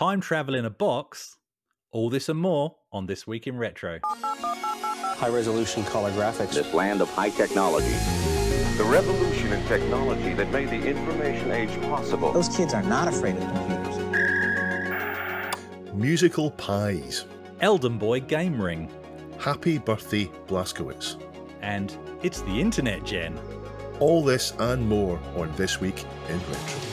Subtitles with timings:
[0.00, 1.36] time travel in a box?
[1.92, 4.00] All this and more on This Week in Retro.
[4.02, 6.54] High resolution color graphics.
[6.54, 7.92] This land of high technology.
[8.78, 12.32] The revolution in technology that made the information age possible.
[12.32, 13.98] Those kids are not afraid of computers.
[15.92, 17.26] Musical Pies.
[17.60, 18.90] Elden Boy Game Ring.
[19.38, 21.22] Happy Birthday Blazkowicz.
[21.60, 23.38] And it's the internet, Jen.
[23.98, 26.89] All this and more on This Week in Retro.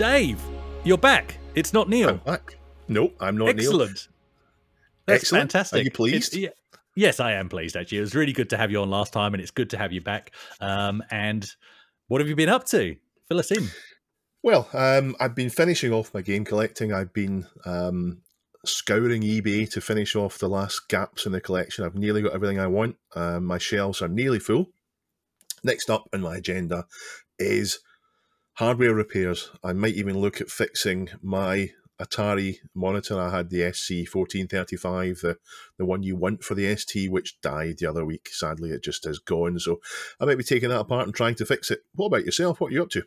[0.00, 0.42] Dave,
[0.82, 1.36] you're back.
[1.54, 2.08] It's not Neil.
[2.08, 2.56] I'm back.
[2.88, 3.66] No, I'm not Neil.
[3.66, 4.08] Excellent.
[5.04, 5.52] That's Excellent.
[5.52, 5.78] fantastic.
[5.78, 6.34] Are you pleased?
[6.34, 6.48] Yeah.
[6.96, 7.76] Yes, I am pleased.
[7.76, 9.76] Actually, it was really good to have you on last time, and it's good to
[9.76, 10.30] have you back.
[10.58, 11.46] Um, and
[12.08, 12.96] what have you been up to?
[13.28, 13.68] Fill us in.
[14.42, 16.94] Well, um, I've been finishing off my game collecting.
[16.94, 18.22] I've been um,
[18.64, 21.84] scouring eBay to finish off the last gaps in the collection.
[21.84, 22.96] I've nearly got everything I want.
[23.14, 24.70] Um, my shelves are nearly full.
[25.62, 26.86] Next up in my agenda
[27.38, 27.80] is
[28.54, 29.50] hardware repairs.
[29.62, 31.70] I might even look at fixing my
[32.00, 33.20] Atari monitor.
[33.20, 35.36] I had the SC fourteen thirty five, the
[35.78, 38.28] the one you want for the ST, which died the other week.
[38.32, 39.58] Sadly, it just is gone.
[39.58, 39.80] So
[40.18, 41.80] I might be taking that apart and trying to fix it.
[41.94, 42.60] What about yourself?
[42.60, 43.04] What are you up to?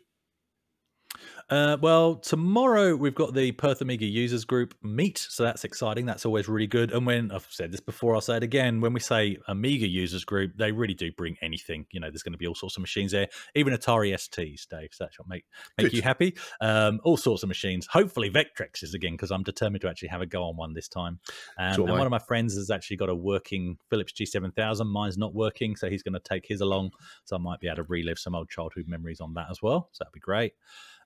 [1.50, 6.06] Uh, well, tomorrow we've got the Perth Amiga users group meet, so that's exciting.
[6.06, 6.92] That's always really good.
[6.92, 8.80] And when I've said this before, I'll say it again.
[8.80, 11.86] When we say Amiga users group, they really do bring anything.
[11.92, 14.90] You know, there's going to be all sorts of machines there, even Atari STs, Dave.
[14.92, 15.44] So that's what make
[15.76, 15.94] make Good.
[15.94, 16.34] you happy.
[16.60, 17.86] Um, all sorts of machines.
[17.86, 21.18] Hopefully Vectrexes again, because I'm determined to actually have a go on one this time.
[21.58, 21.92] Um, and I.
[21.92, 24.86] one of my friends has actually got a working Philips G7000.
[24.86, 26.90] Mine's not working, so he's going to take his along.
[27.24, 29.90] So I might be able to relive some old childhood memories on that as well.
[29.92, 30.52] So that'd be great.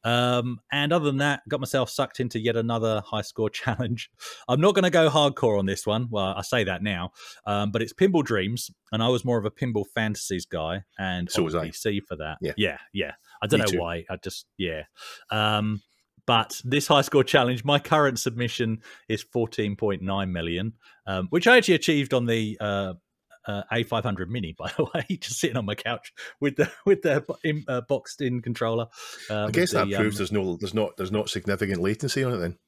[0.05, 4.11] Um, and other than that, got myself sucked into yet another high score challenge.
[4.49, 6.09] I'm not going to go hardcore on this one.
[6.11, 7.11] Well, I say that now,
[7.47, 11.31] um, but it's Pinball Dreams, and I was more of a Pinball Fantasies guy, and
[11.31, 11.69] So was I.
[11.69, 12.39] PC for that.
[12.41, 12.53] Yeah.
[12.57, 13.13] yeah, yeah.
[13.43, 13.81] I don't Me know too.
[13.81, 14.05] why.
[14.11, 14.83] I just yeah.
[15.31, 15.83] Um,
[16.27, 20.75] but this high score challenge, my current submission is 14.9 million,
[21.07, 22.95] um, which I actually achieved on the uh,
[23.49, 27.25] uh, A500 Mini, by the way, just sitting on my couch with the with the
[27.43, 28.87] in, uh, boxed in controller.
[29.29, 32.35] Uh, I guess that proves um, there's no there's not there's not significant latency on
[32.35, 32.59] it then.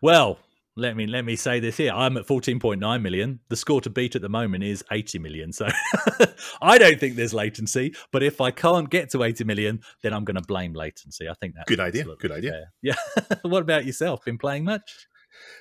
[0.00, 0.38] well.
[0.76, 1.92] Let me let me say this here.
[1.92, 3.38] I'm at 14.9 million.
[3.48, 5.52] The score to beat at the moment is 80 million.
[5.52, 5.68] So
[6.60, 7.94] I don't think there's latency.
[8.10, 11.28] But if I can't get to 80 million, then I'm going to blame latency.
[11.28, 12.50] I think that's Good idea, good idea.
[12.50, 12.72] fair.
[12.82, 13.36] Yeah.
[13.42, 14.24] what about yourself?
[14.24, 15.06] Been playing much?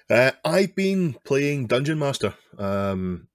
[0.09, 3.27] Uh, I've been playing Dungeon Master um,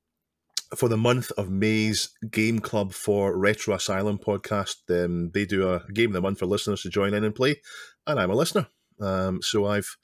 [0.76, 4.76] for the month of May's Game Club for Retro Asylum podcast.
[4.90, 7.60] Um, they do a game of the month for listeners to join in and play,
[8.06, 8.68] and I'm a listener.
[9.00, 9.96] Um, so I've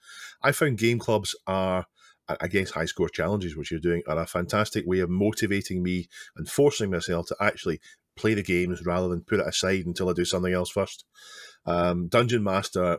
[0.43, 1.87] I found game clubs are
[2.29, 6.09] I guess high score challenges, which you're doing, are a fantastic way of motivating me
[6.37, 7.81] and forcing myself to actually
[8.17, 11.05] play the games rather than put it aside until I do something else first.
[11.67, 12.99] Um, Dungeon Master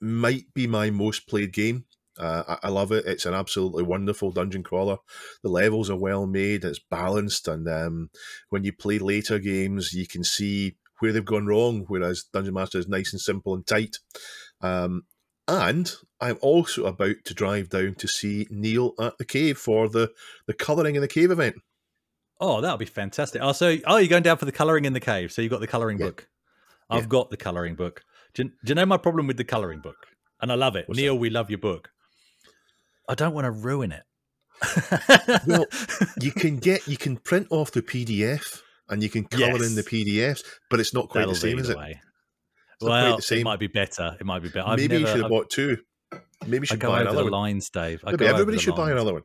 [0.00, 1.84] might be my most played game.
[2.18, 3.04] Uh, I, I love it.
[3.06, 4.98] It's an absolutely wonderful dungeon crawler.
[5.42, 6.64] The levels are well made.
[6.64, 8.10] It's balanced, and um,
[8.50, 11.84] when you play later games, you can see where they've gone wrong.
[11.88, 13.98] Whereas Dungeon Master is nice and simple and tight.
[14.60, 15.02] Um,
[15.48, 20.10] and I'm also about to drive down to see Neil at the cave for the
[20.46, 21.56] the colouring in the cave event.
[22.40, 23.40] Oh, that would be fantastic.
[23.42, 25.32] Oh, so oh, you're going down for the colouring in the cave.
[25.32, 26.06] So you've got the colouring Yeah.
[26.06, 26.28] book.
[26.90, 27.08] I've Yeah.
[27.08, 28.02] got the colouring book.
[28.34, 30.08] Do you, do you know my problem with the colouring book?
[30.40, 30.86] And I love it.
[30.86, 31.90] What's Neil, we love your book.
[33.08, 34.02] I don't want to ruin it.
[35.46, 35.66] Well,
[36.20, 39.82] you can get you can print off the PDF and you can colour in the
[39.82, 41.76] PDFs, but it's not quite That'll the same, is it?
[41.76, 42.00] way.
[42.80, 43.40] It's Well, the same.
[43.40, 44.16] it might be better.
[44.18, 44.68] It might be better.
[44.68, 45.78] I've Maybe you should have I've- bought two.
[46.46, 47.32] Maybe you should buy another the one.
[47.32, 48.02] lines, Dave.
[48.06, 49.22] I Maybe everybody should buy another one.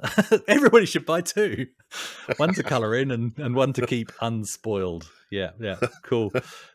[0.48, 1.66] Everybody should buy two.
[2.36, 5.10] One to colour in and, and one to keep unspoiled.
[5.30, 6.32] Yeah, yeah, cool.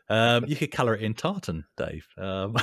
[0.08, 2.06] Um, you could colour it in tartan, Dave.
[2.16, 2.54] Um,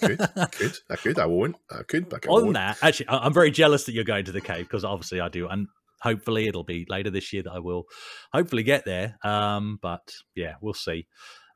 [0.00, 1.56] Could, I could, I could, I won't.
[1.70, 2.54] I could, I on won't.
[2.54, 5.46] that, actually, I'm very jealous that you're going to the cave because obviously I do,
[5.48, 5.66] and
[6.00, 7.84] hopefully it'll be later this year that I will
[8.32, 9.18] hopefully get there.
[9.22, 11.06] Um, but yeah, we'll see.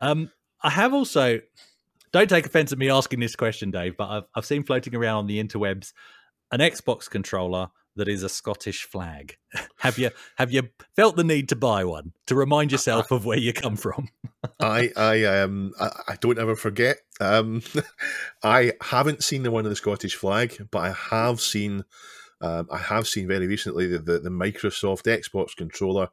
[0.00, 0.30] Um,
[0.62, 1.40] I have also.
[2.12, 5.16] Don't take offense at me asking this question, Dave, but I've I've seen floating around
[5.18, 5.92] on the interwebs
[6.50, 9.36] an Xbox controller that is a Scottish flag.
[9.78, 13.38] have you have you felt the need to buy one to remind yourself of where
[13.38, 14.08] you come from?
[14.60, 16.98] I, I, um, I, I don't ever forget.
[17.20, 17.62] Um,
[18.42, 21.84] I haven't seen the one of the Scottish flag, but I have seen,
[22.40, 26.08] um, I have seen very recently the, the, the Microsoft Xbox controller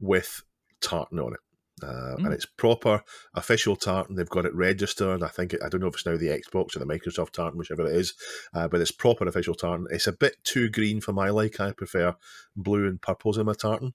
[0.00, 0.42] with
[0.80, 1.40] tartan on it.
[1.82, 2.24] Uh, Mm.
[2.24, 3.02] And it's proper
[3.34, 4.16] official tartan.
[4.16, 5.22] They've got it registered.
[5.22, 7.58] I think it, I don't know if it's now the Xbox or the Microsoft tartan,
[7.58, 8.14] whichever it is,
[8.54, 9.86] uh, but it's proper official tartan.
[9.90, 11.60] It's a bit too green for my like.
[11.60, 12.16] I prefer
[12.54, 13.92] blue and purples in my tartan.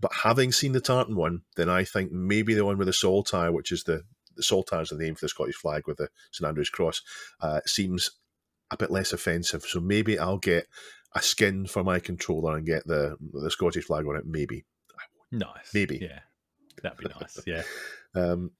[0.00, 3.52] But having seen the tartan one, then I think maybe the one with the Solitaire,
[3.52, 4.02] which is the
[4.34, 7.02] the saltire is the name for the Scottish flag with the St Andrew's cross,
[7.40, 8.10] uh, seems
[8.70, 9.62] a bit less offensive.
[9.62, 10.66] So maybe I'll get
[11.14, 14.24] a skin for my controller and get the the Scottish flag on it.
[14.26, 14.64] Maybe.
[15.30, 15.70] Nice.
[15.72, 15.98] Maybe.
[16.02, 16.20] Yeah.
[16.82, 17.40] That'd be nice.
[17.46, 17.62] Yeah.
[18.14, 18.50] Um,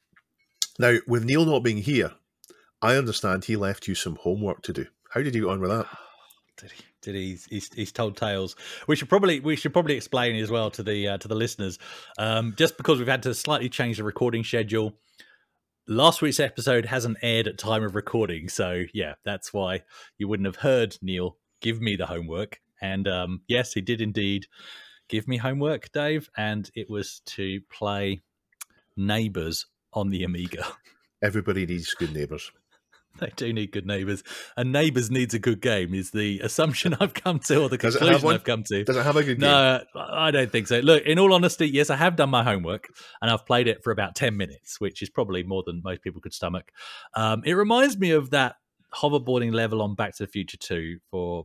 [0.79, 2.13] now, with Neil not being here,
[2.81, 4.87] I understand he left you some homework to do.
[5.11, 5.87] How did you get on with that?
[6.57, 6.85] Did he?
[7.03, 7.39] Did he?
[7.51, 8.57] He's, he's told tales.
[8.87, 11.79] We should probably we should probably explain as well to the uh, to the listeners,
[12.19, 14.95] um, just because we've had to slightly change the recording schedule.
[15.89, 19.83] Last week's episode hasn't aired at time of recording, so yeah, that's why
[20.17, 22.61] you wouldn't have heard Neil give me the homework.
[22.81, 24.47] And um, yes, he did indeed
[25.13, 28.23] give me homework, Dave, and it was to play
[28.97, 30.67] Neighbours on the Amiga.
[31.23, 32.51] Everybody needs good neighbours.
[33.21, 34.25] They do need good neighbours,
[34.57, 35.93] and Neighbours needs a good game.
[35.93, 38.27] Is the assumption I've come to, or the conclusion?
[38.27, 38.85] I've come to?
[38.85, 39.51] Does it have a good game?
[39.51, 40.79] No, I don't think so.
[40.79, 42.89] Look, in all honesty, yes, I have done my homework
[43.21, 46.23] and I've played it for about 10 minutes, which is probably more than most people
[46.23, 46.73] could stomach.
[47.15, 48.57] Um, it reminds me of that
[48.95, 51.45] hoverboarding level on Back to the Future 2 for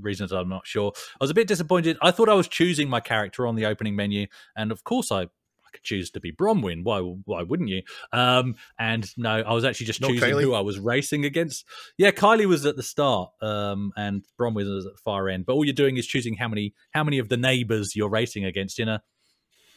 [0.00, 0.92] reasons I'm not sure.
[0.96, 1.96] I was a bit disappointed.
[2.02, 4.26] I thought I was choosing my character on the opening menu,
[4.56, 5.28] and of course, I.
[5.62, 6.82] I could choose to be Bronwyn.
[6.82, 6.98] Why?
[6.98, 7.82] Why wouldn't you?
[8.12, 10.42] Um, and no, I was actually just Not choosing Kylie?
[10.42, 11.64] who I was racing against.
[11.96, 15.46] Yeah, Kylie was at the start, um, and Bronwyn was at the far end.
[15.46, 18.44] But all you're doing is choosing how many how many of the neighbours you're racing
[18.44, 19.00] against in a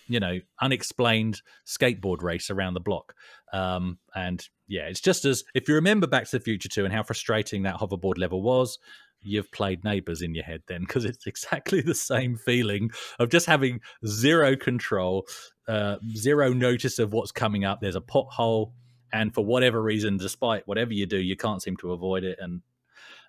[0.08, 3.14] you know unexplained skateboard race around the block.
[3.52, 6.94] Um, and yeah, it's just as if you remember Back to the Future 2 and
[6.94, 8.80] how frustrating that hoverboard level was.
[9.24, 13.46] You've played neighbors in your head then because it's exactly the same feeling of just
[13.46, 15.28] having zero control,
[15.68, 17.80] uh, zero notice of what's coming up.
[17.82, 18.72] There's a pothole,
[19.12, 22.38] and for whatever reason, despite whatever you do, you can't seem to avoid it.
[22.42, 22.62] And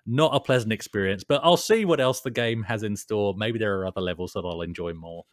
[0.05, 3.33] not a pleasant experience, but I'll see what else the game has in store.
[3.35, 5.25] Maybe there are other levels that I'll enjoy more,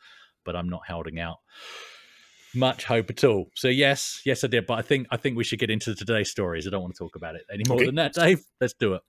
[0.45, 1.39] but I'm not holding out
[2.55, 3.47] much hope at all.
[3.55, 4.67] So yes, yes, I did.
[4.67, 6.67] But I think I think we should get into today's stories.
[6.67, 7.87] I don't want to talk about it any more Okay.
[7.87, 8.43] than that, Dave.
[8.61, 9.03] Let's do it.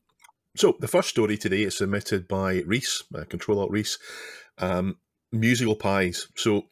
[0.56, 3.98] So the first story today is submitted by Reese, uh, Control Alt Reese.
[4.60, 4.98] Um,
[5.32, 6.28] musical pies.
[6.36, 6.68] So,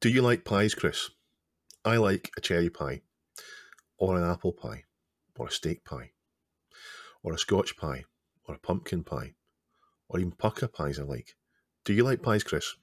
[0.00, 1.10] do you like pies, Chris?
[1.84, 3.00] I like a cherry pie,
[3.98, 4.84] or an apple pie,
[5.36, 6.12] or a steak pie,
[7.24, 8.04] or a Scotch pie,
[8.46, 9.34] or a pumpkin pie,
[10.08, 11.00] or even Pukka Pies.
[11.00, 11.34] I like.
[11.84, 12.76] Do you like pies, Chris?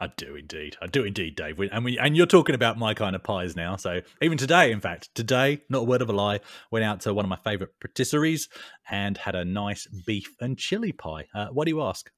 [0.00, 0.76] I do indeed.
[0.80, 1.60] I do indeed, Dave.
[1.60, 3.76] And we, and you're talking about my kind of pies now.
[3.76, 7.12] So even today, in fact, today, not a word of a lie, went out to
[7.12, 8.48] one of my favourite patisseries
[8.90, 11.26] and had a nice beef and chili pie.
[11.34, 12.10] Uh, what do you ask?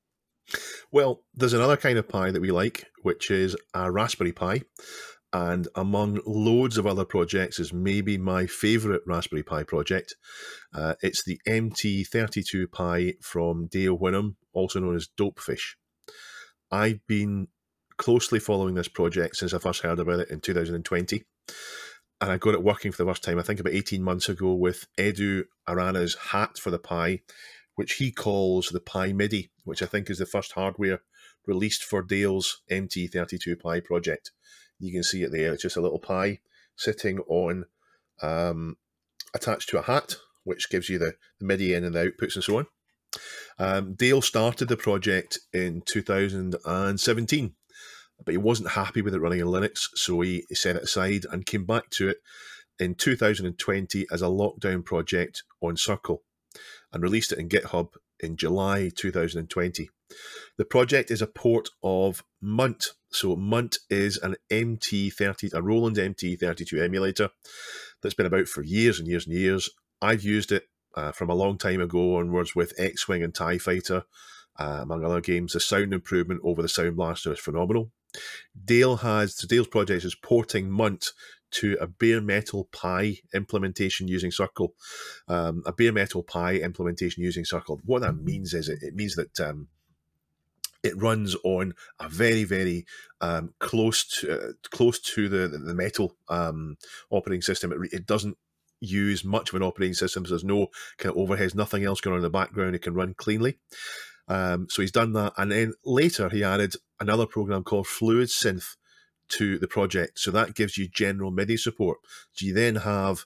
[0.92, 4.62] Well, there's another kind of pie that we like, which is a raspberry pie.
[5.32, 10.14] And among loads of other projects, is maybe my favourite Raspberry Pi project.
[10.74, 15.76] Uh, it's the MT32 Pi from Dale Whinham, also known as Dopefish.
[16.70, 17.48] I've been
[18.02, 21.22] closely following this project since I first heard about it in 2020.
[22.20, 24.54] And I got it working for the first time, I think about 18 months ago,
[24.54, 27.20] with Edu Arana's hat for the Pi,
[27.76, 31.02] which he calls the Pi MIDI, which I think is the first hardware
[31.46, 34.32] released for Dale's MT32 Pi project.
[34.80, 35.52] You can see it there.
[35.52, 36.40] It's just a little Pi
[36.74, 37.66] sitting on,
[38.20, 38.78] um,
[39.32, 42.42] attached to a hat, which gives you the, the MIDI in and the outputs and
[42.42, 42.66] so on.
[43.60, 47.54] Um, Dale started the project in 2017,
[48.24, 51.46] but he wasn't happy with it running in Linux, so he, set it aside and
[51.46, 52.18] came back to it
[52.78, 56.22] in 2020 as a lockdown project on Circle
[56.92, 57.88] and released it in GitHub
[58.20, 59.88] in July 2020.
[60.58, 62.88] The project is a port of Munt.
[63.10, 67.30] So Munt is an MT30, a Roland MT32 emulator
[68.02, 69.70] that's been about for years and years and years.
[70.00, 70.64] I've used it
[70.94, 74.04] uh, from a long time ago onwards with X-Wing and TIE Fighter,
[74.58, 75.52] uh, among other games.
[75.52, 77.90] The sound improvement over the Sound Blaster is phenomenal.
[78.64, 81.12] Dale has, so Dale's project is porting Munt
[81.52, 84.74] to a bare metal Pi implementation using Circle.
[85.28, 87.80] Um, a bare metal Pi implementation using Circle.
[87.84, 89.68] What that means is it, it means that um,
[90.82, 92.86] it runs on a very, very
[93.20, 96.76] um, close to uh, close to the the metal um,
[97.10, 97.72] operating system.
[97.72, 98.36] It, it doesn't
[98.80, 100.24] use much of an operating system.
[100.26, 102.74] So there's no kind of overheads, nothing else going on in the background.
[102.74, 103.58] It can run cleanly.
[104.28, 108.76] Um, so he's done that, and then later he added another program called Fluid Synth
[109.30, 110.18] to the project.
[110.18, 111.98] So that gives you general MIDI support.
[112.32, 113.24] So you then have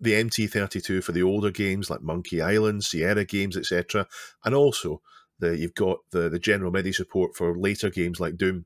[0.00, 4.06] the MT32 for the older games like Monkey Island, Sierra games, etc.,
[4.44, 5.02] and also
[5.38, 8.64] the you've got the the general MIDI support for later games like Doom.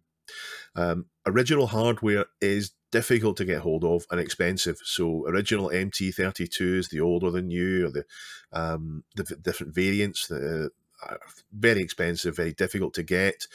[0.76, 4.78] Um, original hardware is difficult to get hold of and expensive.
[4.84, 8.04] So original MT32s, the older than new, or the
[8.52, 10.70] um, the different variants, the
[11.52, 13.46] very expensive, very difficult to get.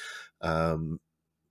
[0.41, 0.99] Um,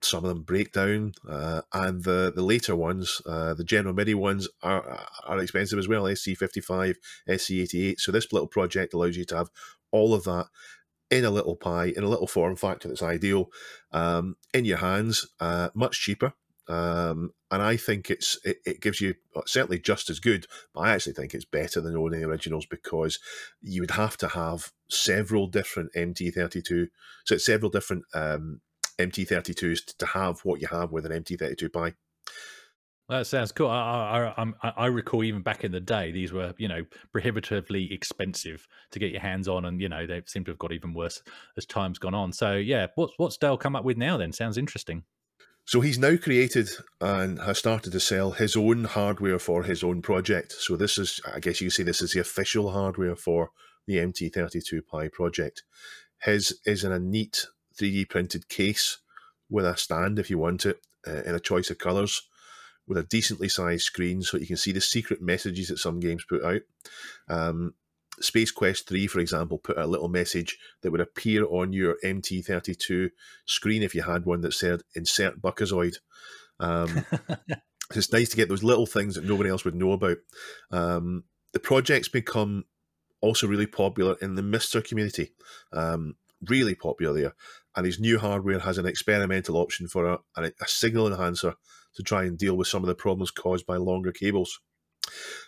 [0.01, 4.13] some of them break down, uh, and the the later ones, uh, the General MIDI
[4.13, 6.03] ones, are are expensive as well.
[6.03, 6.95] SC55,
[7.27, 7.99] SC88.
[7.99, 9.49] So this little project allows you to have
[9.91, 10.47] all of that
[11.11, 13.49] in a little pie, in a little form factor that's ideal,
[13.91, 16.33] um, in your hands, uh, much cheaper.
[16.67, 20.81] Um, and I think it's it, it, gives you uh, certainly just as good, but
[20.81, 23.17] I actually think it's better than owning originals because
[23.59, 26.87] you would have to have several different MT32,
[27.25, 28.61] so it's several different um,
[28.97, 31.93] MT32s to have what you have with an MT32 Pi.
[33.09, 33.69] That sounds cool.
[33.69, 37.91] I, I, I, I, recall even back in the day, these were you know prohibitively
[37.91, 40.93] expensive to get your hands on, and you know they seem to have got even
[40.93, 41.23] worse
[41.57, 42.31] as time's gone on.
[42.31, 44.17] So yeah, what's what's Dell come up with now?
[44.17, 45.05] Then sounds interesting.
[45.65, 46.69] So he's now created
[47.01, 50.51] and has started to sell his own hardware for his own project.
[50.51, 53.51] So this is, I guess you could say, this is the official hardware for
[53.89, 55.63] the MT32 Pi project.
[56.21, 58.99] His is in a neat 3D printed case
[59.49, 62.21] with a stand if you want it uh, in a choice of colours
[62.87, 66.23] with a decently sized screen so you can see the secret messages that some games
[66.29, 66.61] put out.
[67.27, 67.73] Um,
[68.21, 73.09] Space Quest 3, for example, put a little message that would appear on your MT32
[73.45, 75.97] screen if you had one that said insert Buckazoid.
[76.59, 77.05] Um,
[77.95, 80.17] it's nice to get those little things that nobody else would know about.
[80.69, 82.65] Um, the project's become
[83.21, 85.31] also really popular in the MiSTer community.
[85.73, 86.15] Um,
[86.47, 87.35] really popular there.
[87.75, 91.55] And his new hardware has an experimental option for a, a, signal enhancer
[91.95, 94.59] to try and deal with some of the problems caused by longer cables.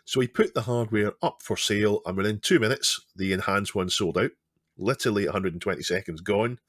[0.05, 3.89] So he put the hardware up for sale, and within two minutes, the enhanced one
[3.89, 4.31] sold out.
[4.77, 6.59] Literally 120 seconds gone,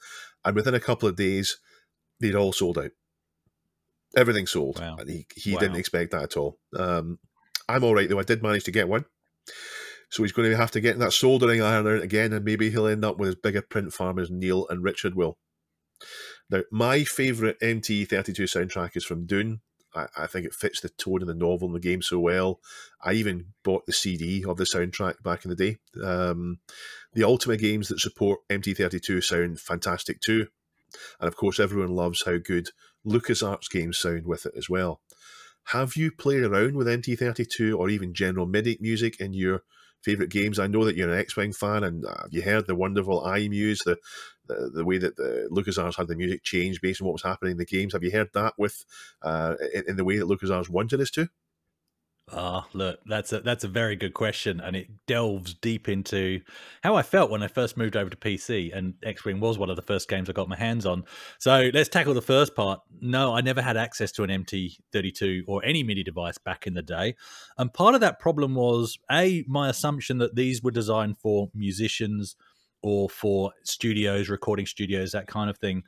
[0.45, 1.59] and within a couple of days,
[2.21, 2.91] they'd all sold out.
[4.17, 4.97] Everything sold, wow.
[4.99, 5.61] and he, he wow.
[5.61, 6.59] didn't expect that at all.
[6.77, 7.19] Um,
[7.69, 8.19] I'm all right though.
[8.19, 9.07] I did manage to get one,
[10.13, 12.87] so he's going to have to get that soldering iron out again, and maybe he'll
[12.87, 15.39] end up with as big a print farm as Neil and Richard will.
[16.51, 19.63] Now, my favourite MT32 soundtrack is from Dune.
[19.95, 22.61] I, I, think it fits the tone of the novel and the game so well.
[23.03, 25.79] I even bought the CD of the soundtrack back in the day.
[26.05, 26.59] Um,
[27.15, 30.49] the Ultima games that support MT32 sound fantastic too.
[31.21, 32.69] And of course, everyone loves how good
[33.07, 35.01] LucasArts games sound with it as well.
[35.67, 39.63] Have you played around with MT32 or even general MIDI music in your
[40.03, 40.59] favorite games?
[40.59, 43.85] I know that you're an X-wing fan, and uh, have you heard the wonderful iMuse,
[43.85, 43.97] the
[44.49, 47.53] the, the way that the LucasArts had the music change based on what was happening
[47.53, 47.93] in the games?
[47.93, 48.85] Have you heard that with
[49.23, 51.29] uh, in, in the way that LucasArts wanted us to?
[52.31, 56.41] Ah, look, that's a that's a very good question, and it delves deep into
[56.83, 59.69] how I felt when I first moved over to PC, and X Wing was one
[59.71, 61.05] of the first games I got my hands on.
[61.41, 62.81] So let's tackle the first part.
[63.01, 66.83] No, I never had access to an MT32 or any MIDI device back in the
[66.83, 67.17] day,
[67.59, 72.37] and part of that problem was a my assumption that these were designed for musicians
[72.83, 75.83] or for studios, recording studios, that kind of thing.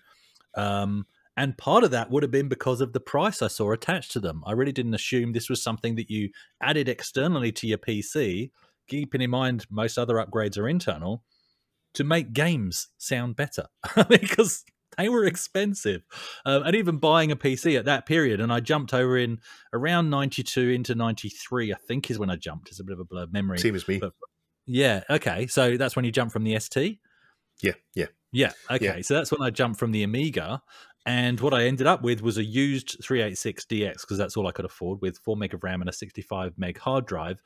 [0.56, 4.12] Um, and part of that would have been because of the price I saw attached
[4.12, 4.42] to them.
[4.46, 6.30] I really didn't assume this was something that you
[6.62, 8.50] added externally to your PC,
[8.88, 11.24] keeping in mind most other upgrades are internal,
[11.94, 13.66] to make games sound better
[14.08, 14.64] because
[14.96, 16.02] they were expensive.
[16.44, 19.40] Um, and even buying a PC at that period, and I jumped over in
[19.72, 22.68] around 92 into 93, I think is when I jumped.
[22.68, 23.58] It's a bit of a blurred memory.
[23.58, 23.98] Same as me.
[23.98, 24.12] But,
[24.66, 25.02] yeah.
[25.10, 25.46] Okay.
[25.46, 26.98] So that's when you jump from the ST?
[27.62, 27.72] Yeah.
[27.94, 28.06] Yeah.
[28.32, 28.52] Yeah.
[28.70, 28.84] Okay.
[28.84, 29.02] Yeah.
[29.02, 30.62] So that's when I jumped from the Amiga
[31.06, 34.64] and what I ended up with was a used 386DX because that's all I could
[34.64, 37.42] afford with four meg of RAM and a 65 meg hard drive.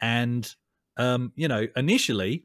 [0.00, 0.52] And,
[0.96, 2.44] um, you know, initially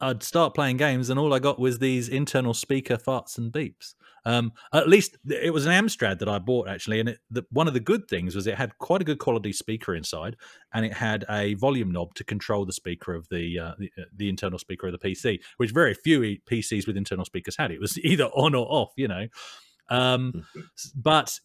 [0.00, 3.94] I'd start playing games and all I got was these internal speaker farts and beeps.
[4.24, 7.66] Um, at least it was an Amstrad that I bought actually, and it, the, one
[7.66, 10.36] of the good things was it had quite a good quality speaker inside,
[10.74, 14.04] and it had a volume knob to control the speaker of the uh, the, uh,
[14.14, 17.70] the, internal speaker of the PC, which very few PCs with internal speakers had.
[17.70, 19.28] It was either on or off, you know.
[19.90, 20.60] Um, mm-hmm.
[20.94, 21.38] but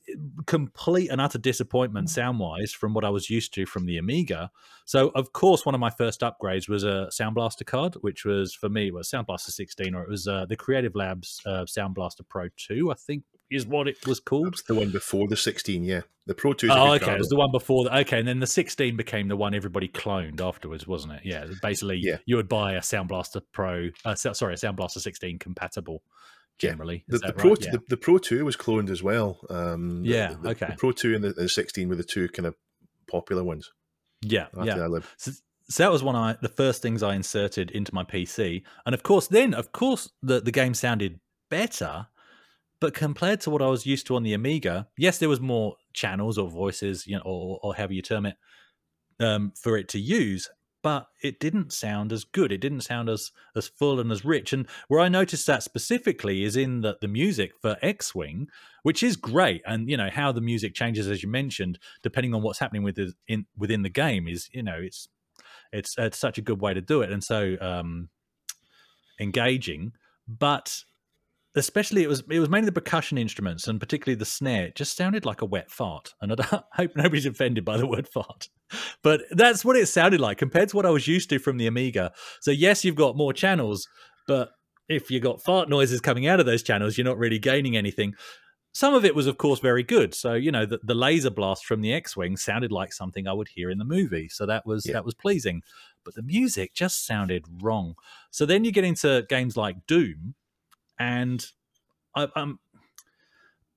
[0.47, 4.51] complete and utter disappointment sound wise from what I was used to from the Amiga.
[4.85, 8.53] So, of course, one of my first upgrades was a Sound Blaster card, which was
[8.53, 11.95] for me was Sound Blaster 16, or it was uh, the Creative Labs uh, Sound
[11.95, 14.51] Blaster Pro 2, I think is what it was called.
[14.51, 16.01] Was the one before the 16, yeah.
[16.25, 17.05] The Pro 2 Oh, okay.
[17.05, 17.15] Card.
[17.15, 17.83] It was the one before.
[17.83, 21.21] The, okay, and then the 16 became the one everybody cloned afterwards, wasn't it?
[21.25, 21.45] Yeah.
[21.61, 22.17] Basically, yeah.
[22.25, 26.01] you would buy a Sound Blaster Pro, uh, sorry, a Sound Blaster 16 compatible
[26.59, 27.03] generally.
[27.07, 27.65] The, the Pro right?
[27.65, 27.71] yeah.
[27.71, 29.39] the, the, Pro Two was cloned as well.
[29.49, 30.67] Um, yeah, the, okay.
[30.69, 32.55] The Pro Two and the, 16 were the two kind of
[33.09, 33.71] popular ones.
[34.21, 34.87] Yeah, yeah.
[35.17, 35.31] So,
[35.69, 39.03] so, that was one of the first things I inserted into my PC, and of
[39.03, 41.19] course, then of course the the game sounded
[41.49, 42.07] better.
[42.79, 45.77] But compared to what I was used to on the Amiga, yes, there was more
[45.93, 48.35] channels or voices, you know, or, or however you term it,
[49.21, 50.49] um, for it to use.
[50.83, 52.51] But it didn't sound as good.
[52.51, 54.53] It didn't sound as as full and as rich.
[54.53, 58.49] And where I noticed that specifically is in the, the music for X Wing,
[58.83, 59.63] which is great.
[59.65, 62.99] And you know how the music changes, as you mentioned, depending on what's happening with
[63.27, 65.07] in within the game is you know it's
[65.71, 68.09] it's it's such a good way to do it and so um,
[69.19, 69.93] engaging.
[70.27, 70.83] But
[71.55, 74.65] especially it was it was mainly the percussion instruments and particularly the snare.
[74.65, 78.07] It just sounded like a wet fart and i hope nobody's offended by the word
[78.07, 78.49] fart.
[79.03, 81.67] But that's what it sounded like compared to what i was used to from the
[81.67, 82.11] amiga.
[82.41, 83.87] So yes you've got more channels
[84.27, 84.51] but
[84.89, 88.15] if you got fart noises coming out of those channels you're not really gaining anything.
[88.75, 90.15] Some of it was of course very good.
[90.15, 93.49] So you know the, the laser blast from the x-wing sounded like something i would
[93.49, 94.27] hear in the movie.
[94.27, 94.93] So that was yeah.
[94.93, 95.61] that was pleasing.
[96.03, 97.93] But the music just sounded wrong.
[98.31, 100.33] So then you get into games like doom
[100.99, 101.45] and
[102.15, 102.59] I, um,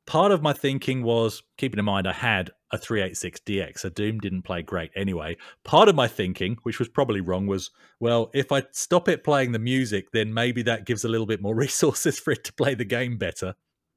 [0.06, 4.42] part of my thinking was keeping in mind I had a 386DX, so Doom didn't
[4.42, 5.37] play great anyway.
[5.64, 7.70] Part of my thinking, which was probably wrong, was
[8.00, 11.42] well, if I stop it playing the music, then maybe that gives a little bit
[11.42, 13.54] more resources for it to play the game better.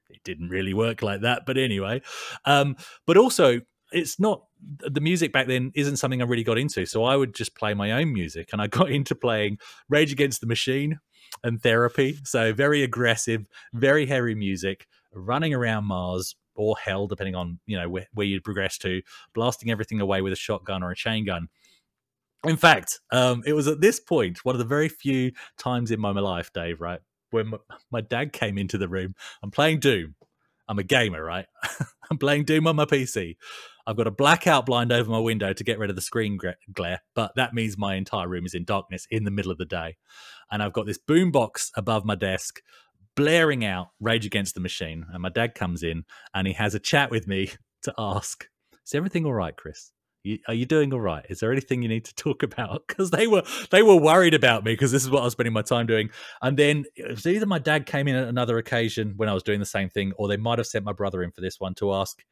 [0.09, 2.01] It didn't really work like that, but anyway.
[2.45, 3.61] Um, but also,
[3.91, 6.85] it's not the music back then isn't something I really got into.
[6.85, 9.57] So I would just play my own music, and I got into playing
[9.89, 10.99] Rage Against the Machine
[11.43, 12.17] and Therapy.
[12.23, 17.89] So very aggressive, very heavy music, running around Mars or hell, depending on you know
[17.89, 19.01] where, where you progress to,
[19.33, 21.47] blasting everything away with a shotgun or a chain gun.
[22.45, 25.99] In fact, um, it was at this point, one of the very few times in
[25.99, 27.57] my life, Dave, right, when my,
[27.91, 29.15] my dad came into the room.
[29.43, 30.15] I'm playing Doom.
[30.67, 31.47] I'm a gamer, right?
[32.11, 33.35] I'm playing Doom on my PC.
[33.85, 36.39] I've got a blackout blind over my window to get rid of the screen
[36.71, 39.65] glare, but that means my entire room is in darkness in the middle of the
[39.65, 39.97] day.
[40.51, 42.61] And I've got this boombox above my desk
[43.15, 45.05] blaring out Rage Against the Machine.
[45.11, 47.51] And my dad comes in and he has a chat with me
[47.83, 48.47] to ask,
[48.85, 49.91] Is everything all right, Chris?
[50.47, 51.25] are you doing all right?
[51.29, 52.83] Is there anything you need to talk about?
[52.87, 55.53] Because they were they were worried about me because this is what I was spending
[55.53, 56.09] my time doing.
[56.41, 59.43] And then it was either my dad came in at another occasion when I was
[59.43, 61.73] doing the same thing, or they might have sent my brother in for this one
[61.75, 62.23] to ask,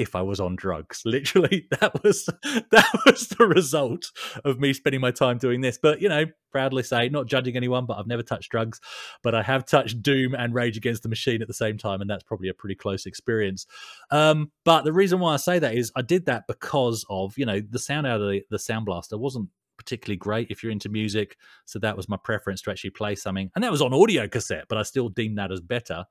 [0.00, 1.02] if I was on drugs.
[1.04, 2.24] Literally, that was
[2.70, 4.10] that was the result
[4.44, 5.78] of me spending my time doing this.
[5.80, 8.80] But you know, proudly say, not judging anyone, but I've never touched drugs,
[9.22, 12.08] but I have touched Doom and Rage Against the Machine at the same time, and
[12.08, 13.66] that's probably a pretty close experience.
[14.10, 17.44] Um, but the reason why I say that is I did that because of you
[17.44, 20.90] know the sound out of the, the Sound Blaster wasn't particularly great if you're into
[20.90, 21.36] music.
[21.64, 23.50] So that was my preference to actually play something.
[23.54, 26.04] And that was on audio cassette, but I still deem that as better.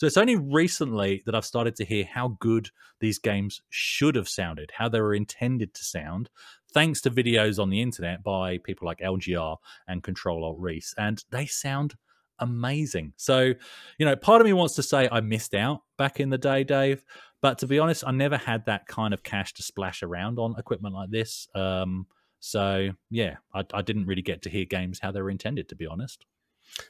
[0.00, 4.30] So it's only recently that I've started to hear how good these games should have
[4.30, 6.30] sounded, how they were intended to sound,
[6.72, 10.94] thanks to videos on the internet by people like LGR and Control Alt Reese.
[10.96, 11.96] And they sound
[12.38, 13.12] amazing.
[13.18, 13.52] So,
[13.98, 16.64] you know, part of me wants to say I missed out back in the day,
[16.64, 17.04] Dave.
[17.42, 20.54] But to be honest, I never had that kind of cash to splash around on
[20.58, 21.46] equipment like this.
[21.54, 22.06] Um,
[22.38, 25.74] so, yeah, I, I didn't really get to hear games how they were intended, to
[25.74, 26.24] be honest.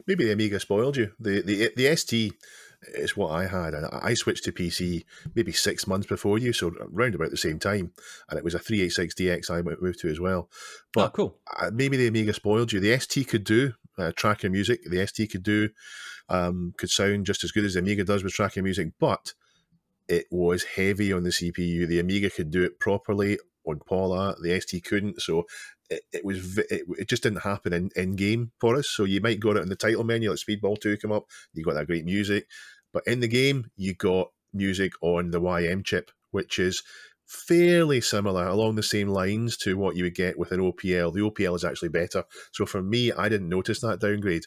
[0.06, 1.12] Maybe the Amiga spoiled you.
[1.18, 2.34] The the the ST
[2.94, 6.72] is what I had, and I switched to PC maybe six months before you, so
[6.92, 7.92] around about the same time,
[8.28, 10.48] and it was a 386DX I moved to as well.
[10.92, 11.38] But oh, cool.
[11.72, 12.80] maybe the Amiga spoiled you.
[12.80, 14.80] The ST could do uh, tracking music.
[14.84, 15.70] The ST could do
[16.28, 19.34] um, could sound just as good as the Amiga does with tracking music, but
[20.08, 21.86] it was heavy on the CPU.
[21.86, 24.34] The Amiga could do it properly on Paula.
[24.42, 25.46] The ST couldn't, so
[25.90, 28.88] it, was it, it, just didn't happen in, in game for us.
[28.88, 31.64] So you might got it in the title menu, like Speedball Two come up, you
[31.64, 32.46] got that great music,
[32.92, 36.82] but in the game you got music on the YM chip, which is
[37.26, 41.12] fairly similar along the same lines to what you would get with an OPL.
[41.12, 42.24] The OPL is actually better.
[42.52, 44.46] So for me, I didn't notice that downgrade.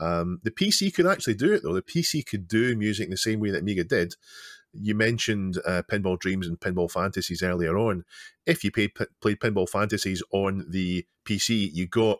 [0.00, 1.74] Um, the PC could actually do it though.
[1.74, 4.14] The PC could do music in the same way that Amiga did,
[4.72, 8.04] you mentioned uh, Pinball Dreams and Pinball Fantasies earlier on.
[8.46, 12.18] If you played, played Pinball Fantasies on the PC, you got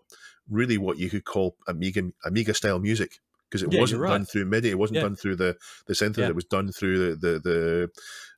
[0.49, 4.11] really what you could call Amiga Amiga style music because it yeah, wasn't right.
[4.11, 4.71] done through MIDI.
[4.71, 5.03] It wasn't yeah.
[5.03, 6.19] done through the the synthesizer.
[6.19, 6.29] Yeah.
[6.29, 7.91] It was done through the, the,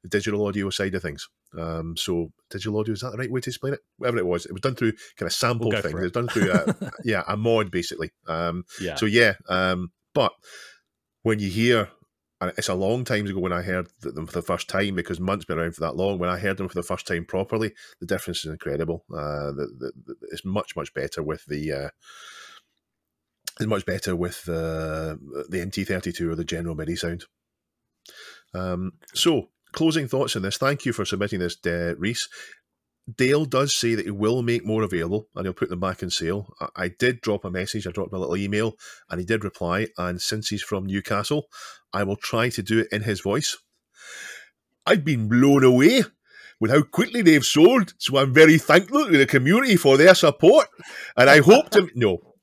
[0.02, 1.28] the digital audio side of things.
[1.56, 3.80] Um, so digital audio is that the right way to explain it?
[3.96, 5.94] Whatever it was, it was done through kind of sample we'll things.
[5.94, 5.98] It.
[5.98, 6.02] it.
[6.02, 8.10] was done through a, yeah a mod basically.
[8.26, 8.96] Um, yeah.
[8.96, 10.32] So yeah, um, but
[11.22, 11.88] when you hear
[12.40, 15.20] and it's a long time ago when I heard them for the first time because
[15.20, 16.18] Munt's been around for that long.
[16.18, 19.04] When I heard them for the first time properly, the difference is incredible.
[19.10, 21.72] Uh, the, the, it's much much better with the.
[21.72, 21.88] Uh,
[23.60, 25.18] it's much better with the
[25.48, 27.24] the MT32 or the general MIDI sound.
[28.52, 30.56] Um, so, closing thoughts on this.
[30.56, 32.28] Thank you for submitting this, uh, Reese.
[33.12, 36.08] Dale does say that he will make more available and he'll put them back in
[36.08, 36.54] sale.
[36.74, 38.76] I did drop a message, I dropped a little email,
[39.10, 39.88] and he did reply.
[39.98, 41.48] And since he's from Newcastle,
[41.94, 43.56] I will try to do it in his voice.
[44.84, 46.02] I've been blown away
[46.60, 47.94] with how quickly they've sold.
[47.98, 50.68] So I'm very thankful to the community for their support.
[51.16, 52.34] And I hope to no,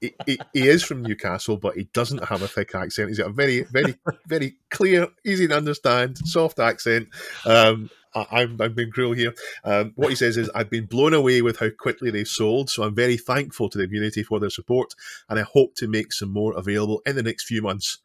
[0.00, 3.08] he, he, he, is from Newcastle, but he doesn't have a thick accent.
[3.08, 3.96] He's got a very, very,
[4.26, 7.08] very clear, easy to understand, soft accent.
[7.46, 9.34] Um, I, am I've been cruel here.
[9.64, 12.82] Um, what he says is, I've been blown away with how quickly they've sold, so
[12.82, 14.94] I'm very thankful to the community for their support,
[15.28, 17.98] and I hope to make some more available in the next few months.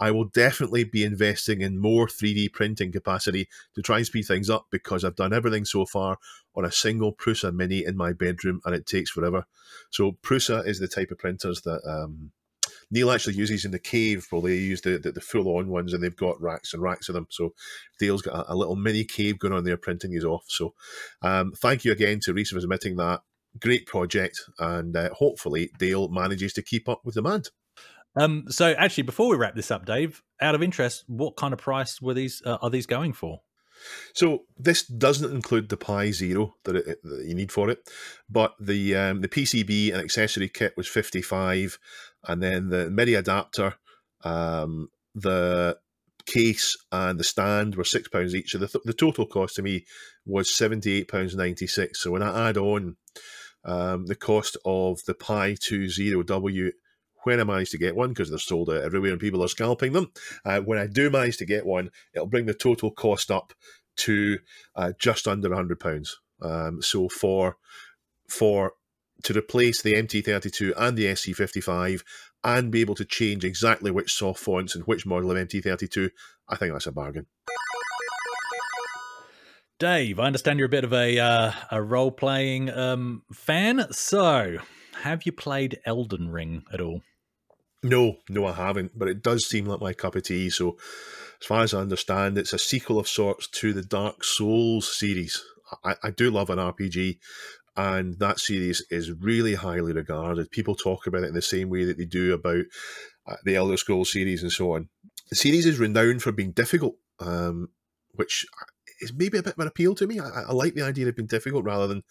[0.00, 4.48] I will definitely be investing in more 3D printing capacity to try and speed things
[4.48, 6.18] up because I've done everything so far
[6.56, 9.44] on a single Prusa Mini in my bedroom and it takes forever.
[9.90, 12.32] So Prusa is the type of printers that um,
[12.90, 14.26] Neil actually uses in the cave.
[14.32, 17.08] Well, they use the, the, the full on ones and they've got racks and racks
[17.08, 17.26] of them.
[17.30, 17.54] So
[17.98, 20.44] Dale's got a, a little mini cave going on there printing these off.
[20.48, 20.74] So
[21.22, 23.20] um, thank you again to Reese for submitting that.
[23.60, 27.50] Great project, and uh, hopefully Dale manages to keep up with demand.
[28.16, 31.60] Um, so actually, before we wrap this up, Dave, out of interest, what kind of
[31.60, 33.40] price were these uh, are these going for?
[34.14, 37.78] So this doesn't include the Pi Zero that, it, that you need for it,
[38.28, 41.78] but the um, the PCB and accessory kit was fifty five,
[42.26, 43.74] and then the MIDI adapter,
[44.24, 45.78] um, the
[46.26, 48.50] case and the stand were six pounds each.
[48.50, 49.84] So the, th- the total cost to me
[50.26, 52.02] was seventy eight pounds ninety six.
[52.02, 52.96] So when I add on
[53.64, 56.72] um, the cost of the Pi Two Zero W
[57.24, 59.92] when I manage to get one, because they're sold out everywhere and people are scalping
[59.92, 60.12] them.
[60.44, 63.52] Uh, when I do manage to get one, it'll bring the total cost up
[63.98, 64.38] to
[64.76, 66.18] uh, just under hundred pounds.
[66.42, 67.56] Um, so for
[68.28, 68.72] for
[69.24, 72.02] to replace the MT32 and the SC55
[72.42, 76.10] and be able to change exactly which soft fonts and which model of MT32,
[76.48, 77.26] I think that's a bargain.
[79.78, 83.86] Dave, I understand you're a bit of a uh, a role playing um, fan.
[83.90, 84.58] So,
[85.02, 87.00] have you played Elden Ring at all?
[87.82, 88.98] No, no, I haven't.
[88.98, 90.50] But it does seem like my cup of tea.
[90.50, 90.76] So,
[91.40, 95.42] as far as I understand, it's a sequel of sorts to the Dark Souls series.
[95.84, 97.18] I, I do love an RPG,
[97.76, 100.50] and that series is really highly regarded.
[100.50, 102.64] People talk about it in the same way that they do about
[103.26, 104.88] uh, the Elder Scrolls series and so on.
[105.30, 107.68] The series is renowned for being difficult, um,
[108.12, 108.44] which
[109.00, 110.20] is maybe a bit of an appeal to me.
[110.20, 112.02] I, I like the idea of being difficult rather than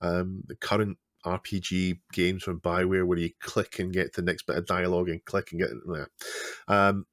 [0.00, 4.56] um, the current RPG games from Bioware where you click and get the next bit
[4.56, 6.08] of dialogue and click and get there.
[6.68, 7.06] Um,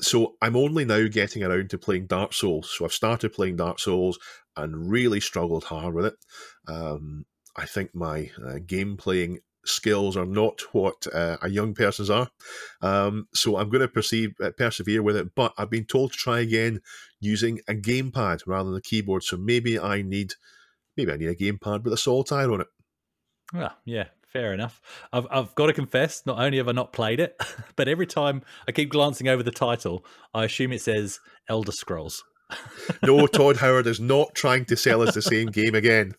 [0.00, 2.74] so I'm only now getting around to playing Dark Souls.
[2.76, 4.18] So I've started playing Dark Souls
[4.56, 6.14] and really struggled hard with it.
[6.68, 7.24] Um,
[7.56, 12.28] I think my uh, game playing skills are not what uh, a young person's are.
[12.82, 15.34] Um, so I'm going to perceive, uh, persevere with it.
[15.34, 16.80] But I've been told to try again
[17.20, 19.22] using a gamepad rather than a keyboard.
[19.22, 20.34] So maybe I need,
[20.96, 22.68] maybe I need a gamepad with a solitaire on it.
[23.52, 24.80] Well, yeah, fair enough.
[25.12, 27.40] I've I've got to confess, not only have I not played it,
[27.76, 30.04] but every time I keep glancing over the title,
[30.34, 32.22] I assume it says Elder Scrolls.
[33.02, 36.14] no, Todd Howard is not trying to sell us the same game again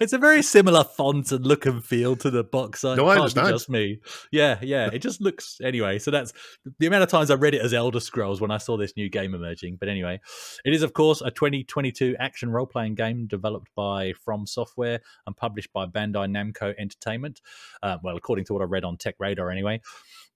[0.00, 2.84] it's a very similar font and look and feel to the box.
[2.84, 3.48] I no, I understand.
[3.48, 4.00] Just me.
[4.30, 4.90] Yeah, yeah.
[4.92, 5.98] It just looks anyway.
[5.98, 6.32] So that's
[6.78, 9.08] the amount of times I read it as Elder Scrolls when I saw this new
[9.08, 9.76] game emerging.
[9.76, 10.20] But anyway,
[10.64, 15.36] it is of course a 2022 action role playing game developed by From Software and
[15.36, 17.40] published by Bandai Namco Entertainment.
[17.82, 19.80] Uh, well, according to what I read on Tech Radar, anyway.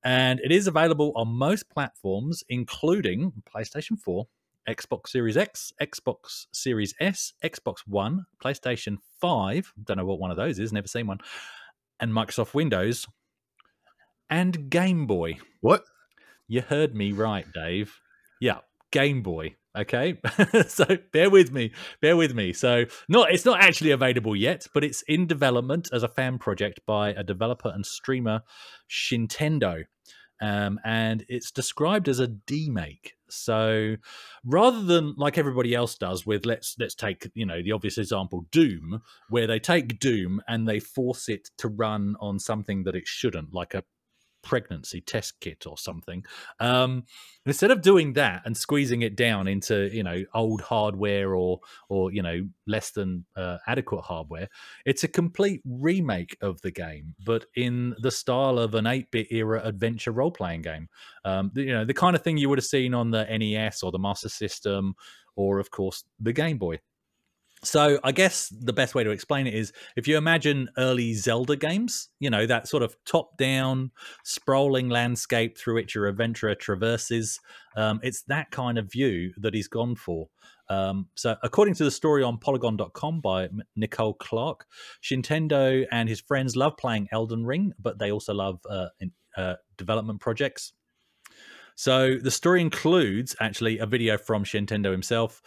[0.04, 4.26] And it is available on most platforms, including PlayStation 4,
[4.68, 10.36] Xbox Series X, Xbox Series S, Xbox One, PlayStation 5, don't know what one of
[10.36, 11.18] those is, never seen one,
[12.00, 13.06] and Microsoft Windows,
[14.30, 15.38] and Game Boy.
[15.60, 15.84] What?
[16.48, 18.00] You heard me right, Dave.
[18.40, 18.58] Yeah,
[18.90, 19.56] Game Boy.
[19.76, 20.20] Okay,
[20.68, 22.52] so bear with me, bear with me.
[22.52, 26.78] So, not it's not actually available yet, but it's in development as a fan project
[26.86, 28.42] by a developer and streamer,
[28.88, 29.84] Shintendo
[30.40, 33.12] um, and it's described as a demake.
[33.28, 33.96] So
[34.44, 38.46] rather than like everybody else does with let's let's take you know the obvious example
[38.50, 43.06] Doom, where they take Doom and they force it to run on something that it
[43.06, 43.84] shouldn't, like a
[44.44, 46.24] pregnancy test kit or something.
[46.60, 47.04] Um,
[47.46, 52.12] instead of doing that and squeezing it down into you know old hardware or or
[52.12, 54.48] you know less than uh, adequate hardware,
[54.84, 59.60] it's a complete remake of the game, but in the style of an 8-bit era
[59.64, 60.88] adventure role playing game.
[61.24, 63.90] Um, you know the kind of thing you would have seen on the NES or
[63.90, 64.94] the Master System,
[65.36, 66.78] or of course the Game Boy.
[67.64, 71.56] So I guess the best way to explain it is if you imagine early Zelda
[71.56, 73.90] games, you know, that sort of top-down,
[74.22, 77.40] sprawling landscape through which your adventurer traverses,
[77.76, 80.28] um, it's that kind of view that he's gone for.
[80.68, 84.66] Um, so according to the story on Polygon.com by Nicole Clark,
[85.02, 88.88] Shintendo and his friends love playing Elden Ring, but they also love uh,
[89.36, 90.72] uh, development projects.
[91.76, 95.42] So the story includes actually a video from Shintendo himself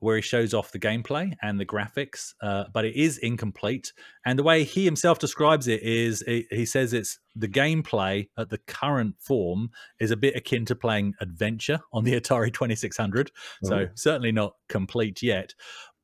[0.00, 3.92] where he shows off the gameplay and the graphics, uh, but it is incomplete.
[4.24, 8.58] And the way he himself describes it is he says it's the gameplay at the
[8.58, 13.30] current form is a bit akin to playing adventure on the Atari 2600.
[13.64, 15.54] So certainly not complete yet.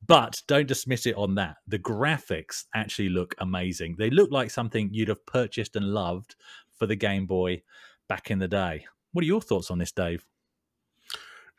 [0.07, 1.57] But don't dismiss it on that.
[1.67, 3.95] The graphics actually look amazing.
[3.97, 6.35] They look like something you'd have purchased and loved
[6.77, 7.63] for the Game Boy
[8.07, 8.85] back in the day.
[9.13, 10.25] What are your thoughts on this, Dave?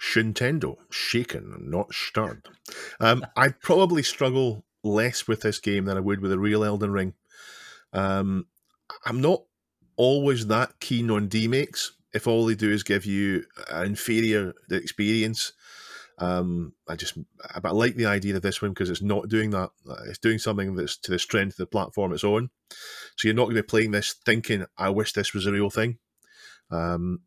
[0.01, 2.49] Shintendo, shaken not stirred.
[3.01, 6.93] Um, I'd probably struggle less with this game than I would with a real Elden
[6.93, 7.15] Ring.
[7.93, 8.47] Um,
[9.05, 9.43] I'm not
[9.97, 15.53] always that keen on demakes if all they do is give you an inferior experience.
[16.19, 17.19] Um, I just,
[17.63, 19.71] but I like the idea of this one because it's not doing that.
[20.07, 22.51] It's doing something that's to the strength of the platform it's on.
[23.17, 25.69] So you're not going to be playing this thinking, "I wish this was a real
[25.69, 25.99] thing."
[26.71, 27.21] Um,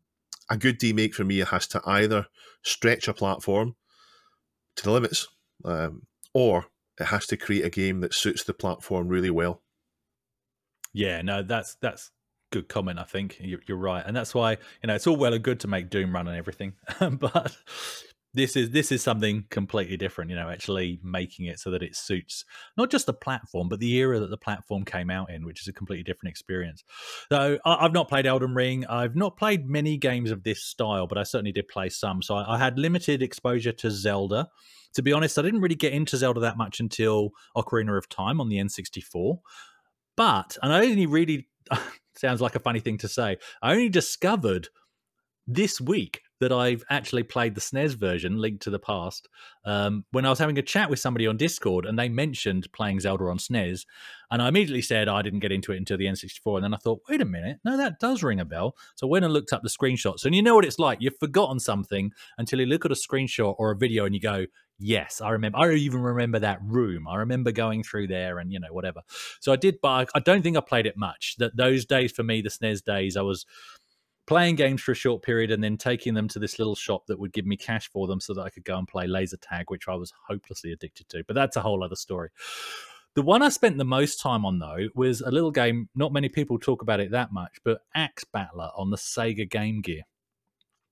[0.50, 2.26] a good demake for me has to either
[2.62, 3.76] stretch a platform
[4.76, 5.28] to the limits,
[5.64, 6.02] um,
[6.34, 6.66] or
[6.98, 9.62] it has to create a game that suits the platform really well.
[10.92, 12.10] Yeah, no, that's that's
[12.50, 12.98] good comment.
[12.98, 15.60] I think you're, you're right, and that's why you know it's all well and good
[15.60, 17.56] to make Doom run and everything, but
[18.32, 20.30] this is this is something completely different.
[20.30, 22.44] You know, actually making it so that it suits
[22.76, 25.68] not just the platform, but the era that the platform came out in, which is
[25.68, 26.84] a completely different experience.
[27.30, 28.86] So I, I've not played Elden Ring.
[28.86, 32.22] I've not played many games of this style, but I certainly did play some.
[32.22, 34.48] So I, I had limited exposure to Zelda.
[34.94, 38.40] To be honest, I didn't really get into Zelda that much until Ocarina of Time
[38.40, 39.38] on the N64
[40.20, 41.48] but and I only really
[42.14, 43.38] sounds like a funny thing to say.
[43.62, 44.68] I only discovered
[45.46, 49.28] this week that I've actually played the SNES version, Linked to the Past,
[49.64, 53.00] um, when I was having a chat with somebody on Discord, and they mentioned playing
[53.00, 53.84] Zelda on SNES,
[54.30, 56.78] and I immediately said I didn't get into it until the N64, and then I
[56.78, 58.76] thought, wait a minute, no, that does ring a bell.
[58.96, 60.98] So I went and looked up the screenshots, and you know what it's like.
[61.00, 64.46] You've forgotten something until you look at a screenshot or a video, and you go,
[64.80, 65.58] yes, I remember.
[65.58, 67.06] I even remember that room.
[67.06, 69.02] I remember going through there, and you know whatever.
[69.40, 71.36] So I did, but I don't think I played it much.
[71.38, 73.44] That those days for me, the SNES days, I was
[74.30, 77.18] playing games for a short period and then taking them to this little shop that
[77.18, 79.72] would give me cash for them so that I could go and play laser tag,
[79.72, 81.24] which I was hopelessly addicted to.
[81.26, 82.28] But that's a whole other story.
[83.16, 85.88] The one I spent the most time on though was a little game.
[85.96, 89.80] Not many people talk about it that much, but Ax Battler on the Sega Game
[89.80, 90.02] Gear.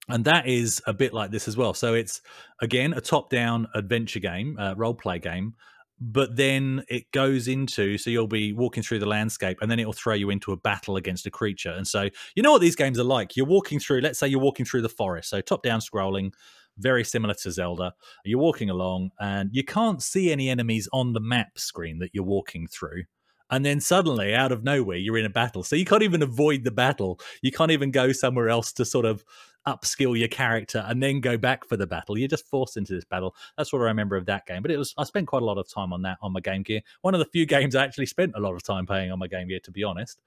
[0.08, 1.74] And that is a bit like this as well.
[1.74, 2.20] So it's
[2.60, 5.54] again a top-down adventure game, uh, role-play game,
[6.00, 9.92] but then it goes into so you'll be walking through the landscape and then it'll
[9.92, 11.70] throw you into a battle against a creature.
[11.70, 13.36] And so you know what these games are like?
[13.36, 15.30] You're walking through let's say you're walking through the forest.
[15.30, 16.32] So top down scrolling
[16.76, 17.94] very similar to zelda.
[18.24, 22.24] You're walking along and you can't see any enemies on the map screen that you're
[22.24, 23.04] walking through.
[23.50, 25.62] And then suddenly out of nowhere you're in a battle.
[25.62, 27.18] So you can't even avoid the battle.
[27.42, 29.24] You can't even go somewhere else to sort of
[29.68, 32.16] upskill your character and then go back for the battle.
[32.16, 33.34] You're just forced into this battle.
[33.56, 34.62] That's what I remember of that game.
[34.62, 36.62] But it was I spent quite a lot of time on that on my Game
[36.62, 36.80] Gear.
[37.02, 39.28] One of the few games I actually spent a lot of time playing on my
[39.28, 40.20] Game Gear, to be honest.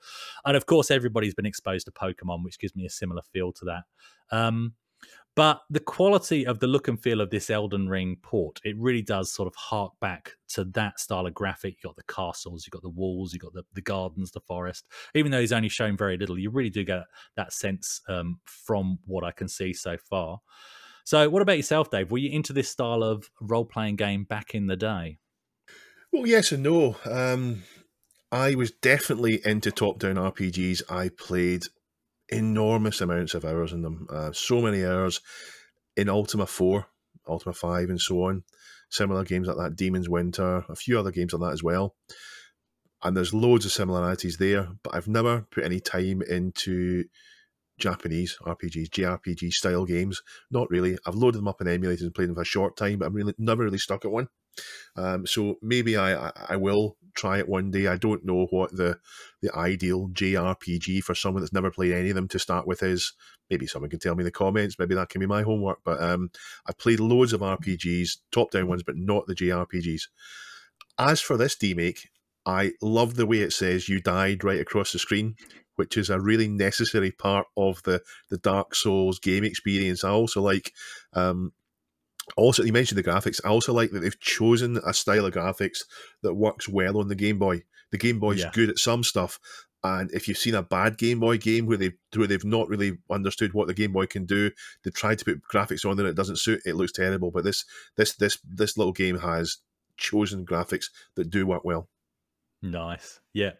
[0.45, 3.65] And of course, everybody's been exposed to Pokemon, which gives me a similar feel to
[3.65, 3.83] that.
[4.31, 4.73] Um,
[5.35, 9.01] but the quality of the look and feel of this Elden Ring port, it really
[9.01, 11.75] does sort of hark back to that style of graphic.
[11.77, 14.85] You've got the castles, you've got the walls, you've got the, the gardens, the forest.
[15.15, 17.03] Even though he's only shown very little, you really do get
[17.37, 20.41] that sense um, from what I can see so far.
[21.03, 22.11] So, what about yourself, Dave?
[22.11, 25.17] Were you into this style of role playing game back in the day?
[26.11, 26.97] Well, yes and no.
[27.09, 27.63] Um,
[28.31, 30.83] I was definitely into top down RPGs.
[30.89, 31.63] I played
[32.31, 34.07] enormous amounts of hours in them.
[34.09, 35.21] Uh, so many hours
[35.95, 36.85] in Ultima 4,
[37.27, 38.43] Ultima 5, and so on.
[38.89, 41.95] Similar games like that, Demon's Winter, a few other games like that as well.
[43.03, 47.05] And there's loads of similarities there, but I've never put any time into
[47.79, 50.21] Japanese RPGs, JRPG style games.
[50.51, 50.97] Not really.
[51.05, 53.13] I've loaded them up in emulators and played them for a short time, but I'm
[53.13, 54.27] really never really stuck at one.
[54.95, 57.87] Um, so maybe I, I, will try it one day.
[57.87, 58.99] I don't know what the
[59.41, 63.13] the ideal JRPG for someone that's never played any of them to start with is.
[63.49, 64.79] Maybe someone can tell me in the comments.
[64.79, 65.79] Maybe that can be my homework.
[65.83, 66.31] But um,
[66.65, 70.03] I've played loads of RPGs, top down ones, but not the JRPGs.
[70.97, 72.07] As for this demake,
[72.45, 75.35] I love the way it says you died right across the screen,
[75.75, 80.03] which is a really necessary part of the the Dark Souls game experience.
[80.03, 80.73] I also like
[81.13, 81.53] um,
[82.35, 83.39] also you mentioned the graphics.
[83.43, 85.79] I also like that they've chosen a style of graphics
[86.23, 87.63] that works well on the Game Boy.
[87.91, 88.51] The Game Boy's Yeah.
[88.53, 89.39] good at some stuff,
[89.83, 92.97] and if you've seen a bad Game Boy game where they where they've not really
[93.09, 94.51] understood what the Game Boy can do,
[94.83, 96.61] they tried to put graphics on there it doesn't suit.
[96.65, 97.31] It looks terrible.
[97.31, 97.65] But this
[97.97, 99.57] this this this little game has
[99.97, 101.89] chosen graphics that do work well.
[102.63, 103.19] Nice.
[103.33, 103.53] Yeah.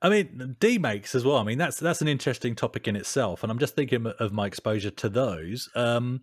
[0.00, 1.38] I mean, demakes as well.
[1.38, 3.42] I mean, that's that's an interesting topic in itself.
[3.42, 5.68] And I'm just thinking of my exposure to those.
[5.74, 6.22] Um,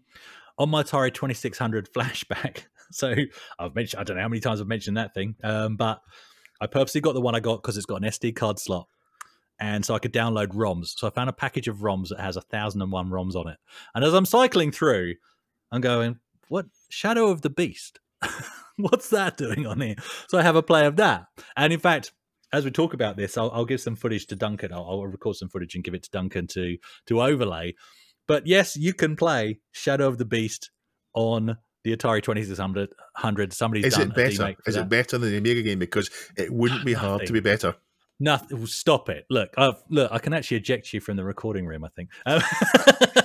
[0.62, 3.16] on my Atari 2600 flashback, so
[3.58, 6.02] I've mentioned I don't know how many times I've mentioned that thing, um, but
[6.62, 8.88] I purposely got the one I got because it's got an SD card slot,
[9.60, 10.94] and so I could download ROMs.
[10.98, 13.48] So I found a package of ROMs that has a thousand and one ROMs on
[13.48, 13.58] it,
[13.96, 15.16] and as I'm cycling through,
[15.72, 18.00] I'm going, "What Shadow of the Beast?
[18.78, 19.96] What's that doing on here?"
[20.28, 21.26] So I have a play of that,
[21.58, 22.12] and in fact.
[22.54, 24.74] As we talk about this, I'll, I'll give some footage to Duncan.
[24.74, 27.76] I'll, I'll record some footage and give it to Duncan to to overlay.
[28.28, 30.72] But yes, you can play Shadow of the Beast
[31.14, 33.54] on the Atari 2600.
[33.54, 34.56] Somebody's Is done it better?
[34.66, 34.82] Is that.
[34.82, 35.80] it better than the Amiga game?
[35.80, 37.76] Because it wouldn't be hard to be better.
[38.20, 38.66] Nothing.
[38.68, 39.26] Stop it.
[39.32, 40.12] Look, I've, look.
[40.12, 41.84] I can actually eject you from the recording room.
[41.84, 42.10] I think.
[42.26, 42.42] Um,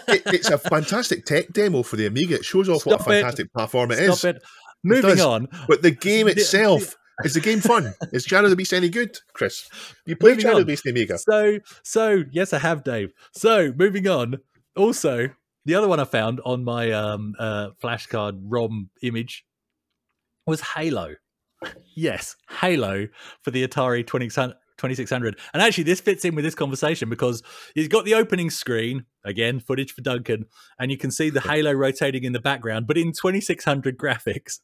[0.08, 2.36] It, it's a fantastic tech demo for the Amiga.
[2.36, 3.20] It shows off what a Stop it.
[3.22, 4.18] fantastic platform it is.
[4.18, 4.42] Stop it.
[4.84, 5.20] Moving does.
[5.20, 5.48] on.
[5.66, 7.94] But the game itself is the game fun.
[8.12, 9.68] Is Shadow of the Beast any good, Chris?
[10.04, 11.18] You played Shadow of the Beast in the Amiga.
[11.18, 13.12] So, so yes, I have, Dave.
[13.32, 14.36] So, moving on.
[14.76, 15.30] Also,
[15.64, 19.44] the other one I found on my um, uh, flashcard ROM image
[20.46, 21.14] was Halo.
[21.94, 23.08] Yes, Halo
[23.42, 24.56] for the Atari 2600.
[24.78, 25.38] 2600.
[25.52, 27.42] And actually, this fits in with this conversation because
[27.74, 30.46] you've got the opening screen, again, footage for Duncan,
[30.78, 34.60] and you can see the Halo rotating in the background, but in 2600 graphics.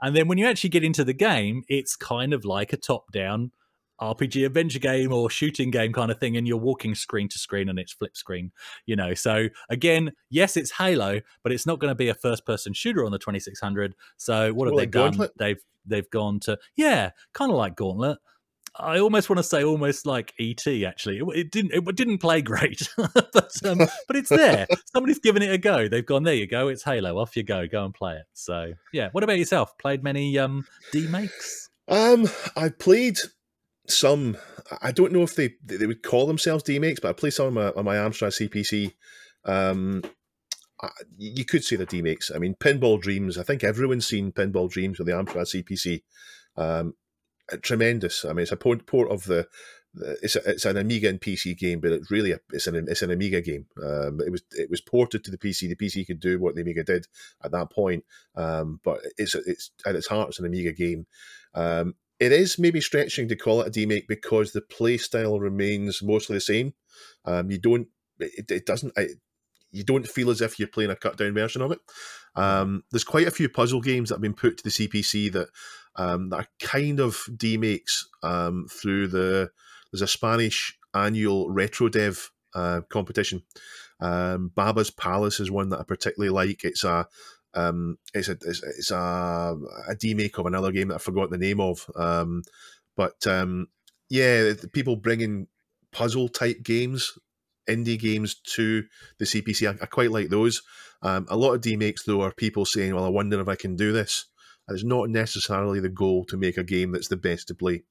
[0.00, 3.12] And then when you actually get into the game, it's kind of like a top
[3.12, 3.52] down
[4.02, 7.68] RPG adventure game or shooting game kind of thing, and you're walking screen to screen
[7.68, 8.52] and it's flip screen,
[8.86, 9.14] you know.
[9.14, 13.04] So again, yes, it's Halo, but it's not going to be a first person shooter
[13.04, 13.94] on the 2600.
[14.16, 15.10] So what have they like done?
[15.12, 15.32] Gauntlet?
[15.38, 18.18] They've they've gone to yeah, kind of like Gauntlet.
[18.74, 20.66] I almost want to say almost like ET.
[20.66, 24.66] Actually, it, it didn't it didn't play great, but um, but it's there.
[24.94, 25.88] Somebody's given it a go.
[25.88, 26.34] They've gone there.
[26.34, 26.68] You go.
[26.68, 27.18] It's Halo.
[27.18, 27.66] Off you go.
[27.66, 28.24] Go and play it.
[28.32, 29.10] So yeah.
[29.12, 29.76] What about yourself?
[29.78, 31.68] Played many um demakes?
[31.88, 33.18] Um, I played
[33.88, 34.36] some.
[34.80, 37.54] I don't know if they they would call themselves demakes, but I play some on
[37.54, 38.92] my, on my Amstrad CPC.
[39.44, 40.02] Um,
[40.80, 42.30] I, you could say the demakes.
[42.34, 43.38] I mean, Pinball Dreams.
[43.38, 46.02] I think everyone's seen Pinball Dreams on the Amstrad CPC.
[46.56, 46.94] Um,
[47.62, 48.24] tremendous.
[48.24, 49.46] I mean, it's a port, port of the.
[49.94, 52.86] the- It's a, it's an Amiga and PC game, but it's really a, it's an
[52.88, 53.66] it's an Amiga game.
[53.82, 55.68] Um, it was it was ported to the PC.
[55.68, 57.06] The PC could do what the Amiga did
[57.44, 61.06] at that point, um, but it's it's at its heart it's an Amiga game.
[61.54, 66.04] Um, it is maybe stretching to call it a demake because the play style remains
[66.04, 66.72] mostly the same.
[67.24, 67.88] Um, you don't,
[68.20, 68.96] it, it doesn't,
[69.72, 71.80] you don't feel as if you're playing a cut down version of it.
[72.36, 75.48] Um, there's quite a few puzzle games that have been put to the CPC that
[75.96, 79.50] um, that are kind of demakes um, through the.
[79.90, 83.42] There's a Spanish annual retro dev uh, competition.
[84.00, 86.62] Um, Baba's Palace is one that I particularly like.
[86.62, 87.08] It's a
[87.54, 89.56] um, it's a it's, it's a
[89.88, 91.88] a demake of another game that I forgot the name of.
[91.96, 92.42] Um,
[92.96, 93.68] but um,
[94.08, 95.48] yeah, people bringing
[95.92, 97.12] puzzle type games,
[97.68, 98.84] indie games to
[99.18, 99.68] the CPC.
[99.68, 100.62] I, I quite like those.
[101.02, 103.76] Um, a lot of demakes though are people saying, "Well, I wonder if I can
[103.76, 104.26] do this."
[104.68, 107.82] And it's not necessarily the goal to make a game that's the best to play.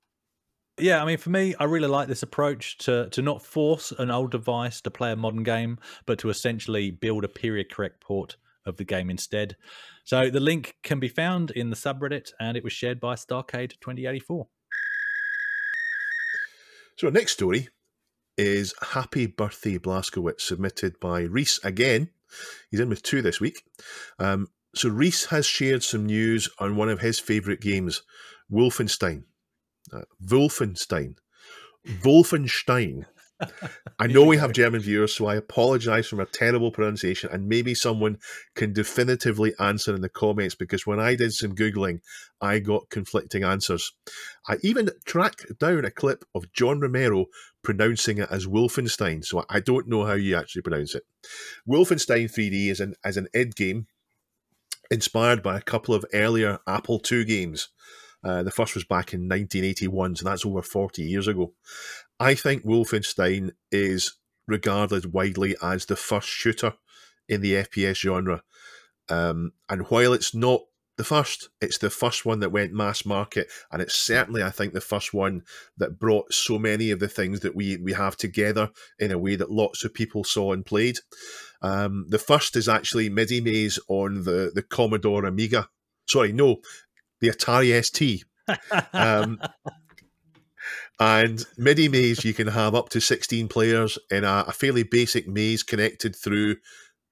[0.79, 4.09] Yeah, I mean, for me, I really like this approach to to not force an
[4.09, 8.37] old device to play a modern game, but to essentially build a period correct port
[8.65, 9.55] of the game instead.
[10.03, 13.79] So the link can be found in the subreddit, and it was shared by Starcade
[13.81, 14.47] 2084.
[16.97, 17.69] So our next story
[18.37, 22.09] is Happy Birthday Blazkowicz, submitted by Reese again.
[22.69, 23.63] He's in with two this week.
[24.19, 28.03] Um, so Reese has shared some news on one of his favourite games,
[28.51, 29.23] Wolfenstein.
[29.91, 31.15] Uh, Wolfenstein.
[32.03, 33.05] Wolfenstein.
[33.99, 37.73] I know we have German viewers, so I apologise for my terrible pronunciation, and maybe
[37.73, 38.17] someone
[38.55, 42.01] can definitively answer in the comments because when I did some Googling,
[42.39, 43.91] I got conflicting answers.
[44.47, 47.25] I even tracked down a clip of John Romero
[47.63, 51.03] pronouncing it as Wolfenstein, so I don't know how you actually pronounce it.
[51.67, 53.87] Wolfenstein 3D is an, as an id game
[54.89, 57.69] inspired by a couple of earlier Apple II games.
[58.23, 61.53] Uh, the first was back in 1981, so that's over 40 years ago.
[62.21, 64.15] I think Wolfenstein is
[64.47, 66.73] regarded widely as the first shooter
[67.27, 68.43] in the FPS genre.
[69.09, 70.61] Um, and while it's not
[70.97, 74.73] the first, it's the first one that went mass market, and it's certainly, I think,
[74.73, 75.41] the first one
[75.77, 79.35] that brought so many of the things that we we have together in a way
[79.35, 80.97] that lots of people saw and played.
[81.63, 85.69] Um, the first is actually MIDI Maze on the the Commodore Amiga.
[86.07, 86.57] Sorry, no,
[87.19, 88.25] the Atari ST.
[88.93, 89.39] Um,
[91.01, 95.27] and MIDI maze, you can have up to 16 players in a, a fairly basic
[95.27, 96.57] maze connected through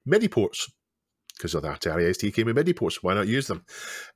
[0.05, 0.71] MIDI ports.
[1.35, 3.65] Because the Atari ST came with MIDI ports, why not use them?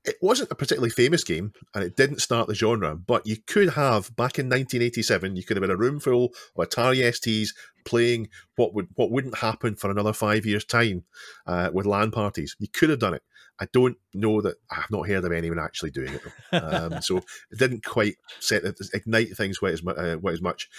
[0.05, 2.95] It wasn't a particularly famous game, and it didn't start the genre.
[2.95, 6.69] But you could have back in 1987, you could have been a room full of
[6.69, 11.05] Atari STs playing what would what wouldn't happen for another five years' time
[11.47, 12.55] uh, with LAN parties.
[12.59, 13.24] You could have done it,
[13.60, 16.22] I don't know that I've not heard of anyone actually doing it.
[16.54, 20.70] Um, so it didn't quite set ignite things quite as, uh, quite as much.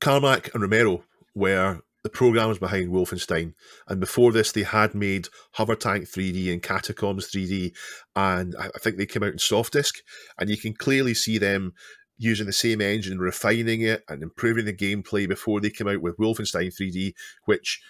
[0.00, 1.04] Carmack and Romero
[1.34, 3.54] were the programmers behind Wolfenstein,
[3.88, 7.74] and before this, they had made Hover Tank 3D and Catacombs 3D,
[8.14, 10.02] and I think they came out in Softdisk,
[10.38, 11.72] and you can clearly see them
[12.18, 16.18] using the same engine, refining it and improving the gameplay before they came out with
[16.18, 17.14] Wolfenstein 3D,
[17.46, 17.80] which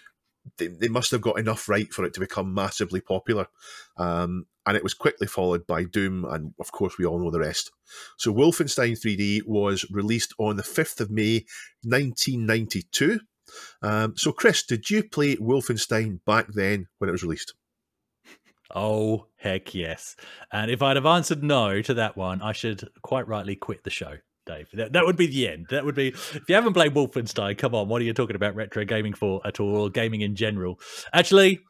[0.58, 3.46] they, they must have got enough right for it to become massively popular.
[3.96, 7.40] Um, and it was quickly followed by Doom, and of course, we all know the
[7.40, 7.70] rest.
[8.16, 11.44] So, Wolfenstein 3D was released on the 5th of May
[11.82, 13.20] 1992.
[13.82, 17.54] Um, so, Chris, did you play Wolfenstein back then when it was released?
[18.74, 20.16] Oh, heck yes.
[20.50, 23.90] And if I'd have answered no to that one, I should quite rightly quit the
[23.90, 24.16] show.
[24.46, 24.68] Dave.
[24.74, 25.66] That, that would be the end.
[25.70, 27.56] That would be if you haven't played Wolfenstein.
[27.56, 30.36] Come on, what are you talking about retro gaming for at all, or gaming in
[30.36, 30.78] general?
[31.12, 31.60] Actually,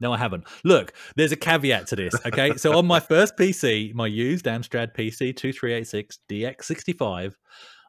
[0.00, 0.44] no, I haven't.
[0.64, 2.14] Look, there's a caveat to this.
[2.26, 7.34] Okay, so on my first PC, my used Amstrad PC 2386 DX65,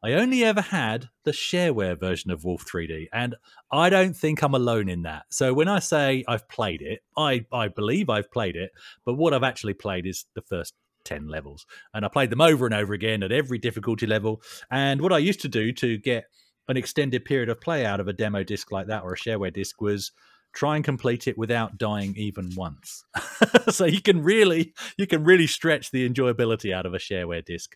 [0.04, 3.36] I only ever had the shareware version of Wolf 3D, and
[3.72, 5.26] I don't think I'm alone in that.
[5.30, 8.72] So when I say I've played it, I I believe I've played it,
[9.06, 10.74] but what I've actually played is the first
[11.04, 11.66] 10 levels.
[11.94, 14.42] And I played them over and over again at every difficulty level.
[14.70, 16.26] And what I used to do to get
[16.68, 19.54] an extended period of play out of a demo disc like that or a shareware
[19.54, 20.12] disc was
[20.54, 23.04] try and complete it without dying even once.
[23.70, 27.76] so you can really you can really stretch the enjoyability out of a shareware disc.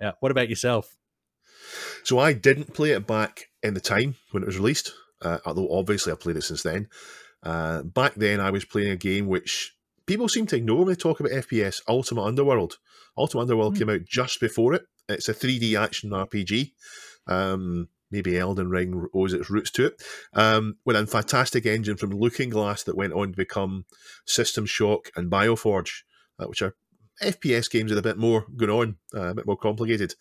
[0.00, 0.96] Uh, what about yourself?
[2.04, 5.72] So I didn't play it back in the time when it was released, uh, although
[5.72, 6.88] obviously I've played it since then.
[7.42, 9.74] Uh, back then, I was playing a game which
[10.12, 11.80] people seem to ignore when they talk about FPS.
[11.88, 12.76] Ultima Underworld.
[13.16, 13.78] Ultima Underworld mm.
[13.78, 14.82] came out just before it.
[15.08, 16.72] It's a 3D action RPG.
[17.26, 20.02] Um, maybe Elden Ring owes its roots to it.
[20.34, 23.86] Um, with a fantastic engine from Looking Glass that went on to become
[24.26, 26.02] System Shock and Bioforge,
[26.38, 26.74] uh, which are
[27.22, 30.14] FPS games that are a bit more going on, uh, a bit more complicated.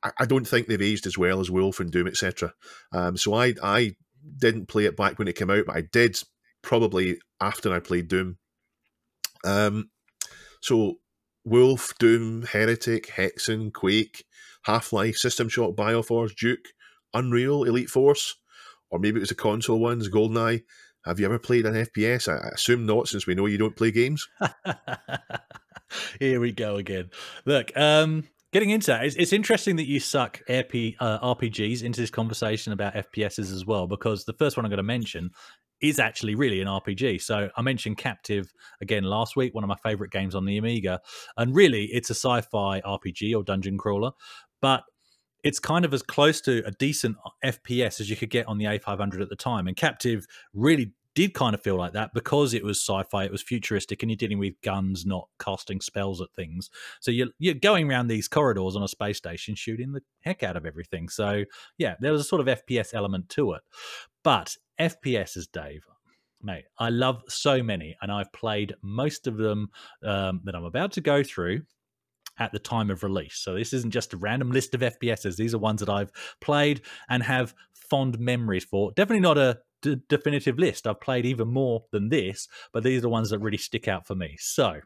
[0.00, 2.54] I, I, don't think they've aged as well as Wolf and Doom, etc.
[2.92, 3.96] Um, so I I
[4.36, 6.20] didn't play it back when it came out, but I did
[6.62, 8.38] probably after I played Doom
[9.44, 9.90] um,
[10.60, 10.98] so
[11.44, 14.24] Wolf, Doom, Heretic, Hexen, Quake,
[14.64, 16.68] Half Life, System Shock, Bioforge, Duke,
[17.14, 18.36] Unreal, Elite Force,
[18.90, 20.62] or maybe it was the console ones, GoldenEye.
[21.04, 22.28] Have you ever played an FPS?
[22.28, 24.28] I assume not, since we know you don't play games.
[26.18, 27.10] Here we go again.
[27.46, 32.00] Look, um, getting into that, it's, it's interesting that you suck RP, uh, RPGs into
[32.00, 35.30] this conversation about FPSs as well, because the first one I'm going to mention
[35.80, 37.22] is actually really an RPG.
[37.22, 41.00] So I mentioned Captive again last week, one of my favorite games on the Amiga,
[41.36, 44.12] and really it's a sci-fi RPG or dungeon crawler,
[44.60, 44.82] but
[45.44, 48.64] it's kind of as close to a decent FPS as you could get on the
[48.64, 49.68] A500 at the time.
[49.68, 53.42] And Captive really did kind of feel like that because it was sci-fi, it was
[53.42, 56.70] futuristic, and you're dealing with guns, not casting spells at things.
[57.00, 60.56] So you're you're going around these corridors on a space station, shooting the heck out
[60.56, 61.08] of everything.
[61.08, 61.42] So
[61.76, 63.62] yeah, there was a sort of FPS element to it.
[64.22, 65.84] But FPSs, Dave,
[66.40, 69.70] mate, I love so many, and I've played most of them
[70.04, 71.62] um, that I'm about to go through
[72.38, 73.34] at the time of release.
[73.38, 75.34] So this isn't just a random list of FPSs.
[75.34, 78.92] These are ones that I've played and have fond memories for.
[78.92, 80.86] Definitely not a d- definitive list.
[80.86, 84.06] I've played even more than this, but these are the ones that really stick out
[84.06, 84.36] for me.
[84.38, 84.80] So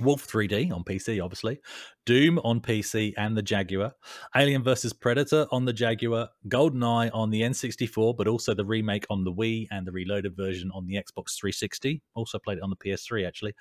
[0.00, 1.60] Wolf 3D on PC, obviously,
[2.06, 3.92] Doom on PC and the Jaguar,
[4.36, 9.24] Alien vs Predator on the Jaguar, GoldenEye on the N64, but also the remake on
[9.24, 12.00] the Wii and the reloaded version on the Xbox 360.
[12.14, 13.54] Also played it on the PS3 actually.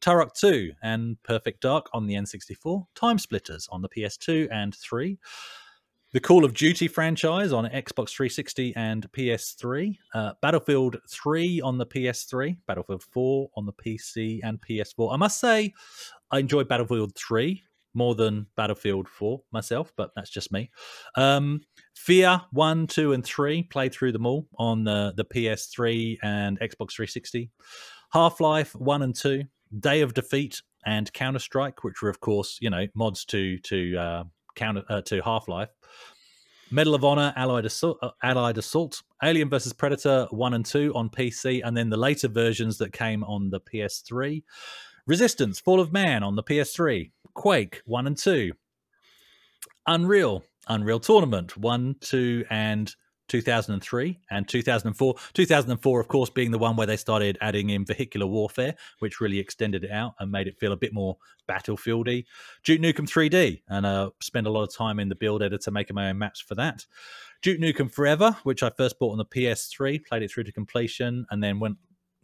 [0.00, 5.18] Turok 2 and Perfect Dark on the N64, Time Splitters on the PS2 and 3
[6.14, 11.86] the Call of Duty franchise on Xbox 360 and PS3, uh, Battlefield 3 on the
[11.86, 15.12] PS3, Battlefield 4 on the PC and PS4.
[15.12, 15.74] I must say,
[16.30, 17.60] I enjoy Battlefield 3
[17.94, 20.70] more than Battlefield 4 myself, but that's just me.
[21.16, 21.62] Um,
[21.96, 26.92] Fear 1, 2, and 3, played through them all on the, the PS3 and Xbox
[26.92, 27.50] 360.
[28.12, 29.42] Half Life 1 and 2,
[29.80, 33.96] Day of Defeat, and Counter Strike, which were, of course, you know, mods to to
[33.96, 34.24] uh,
[34.54, 35.70] counter uh, to Half Life.
[36.70, 41.08] Medal of Honor, Allied Assault, uh, Allied Assault, Alien vs Predator 1 and 2 on
[41.08, 44.42] PC, and then the later versions that came on the PS3.
[45.06, 48.52] Resistance, Fall of Man on the PS3, Quake 1 and 2,
[49.86, 52.94] Unreal, Unreal Tournament 1, 2, and
[53.28, 55.14] 2003 and 2004.
[55.32, 59.38] 2004, of course, being the one where they started adding in vehicular warfare, which really
[59.38, 61.16] extended it out and made it feel a bit more
[61.48, 62.24] battlefieldy.
[62.64, 65.94] Duke Nukem 3D, and uh, spent a lot of time in the build editor making
[65.94, 66.86] my own maps for that.
[67.42, 71.26] Duke Nukem Forever, which I first bought on the PS3, played it through to completion,
[71.30, 71.76] and then went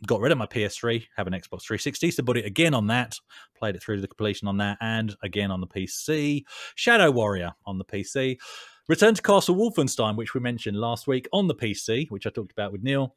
[0.07, 3.17] got rid of my PS3, have an Xbox 360, so put it again on that,
[3.55, 6.45] played it through to the completion on that, and again on the PC.
[6.75, 8.39] Shadow Warrior on the PC.
[8.91, 12.51] Return to Castle Wolfenstein, which we mentioned last week on the PC, which I talked
[12.51, 13.14] about with Neil.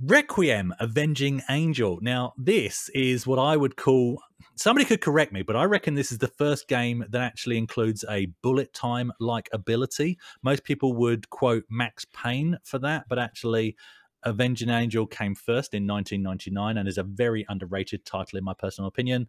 [0.00, 1.98] Requiem Avenging Angel.
[2.00, 4.22] Now, this is what I would call
[4.54, 8.06] somebody could correct me, but I reckon this is the first game that actually includes
[8.08, 10.18] a bullet time like ability.
[10.42, 13.76] Most people would quote Max Payne for that, but actually,
[14.22, 18.88] Avenging Angel came first in 1999 and is a very underrated title, in my personal
[18.88, 19.28] opinion.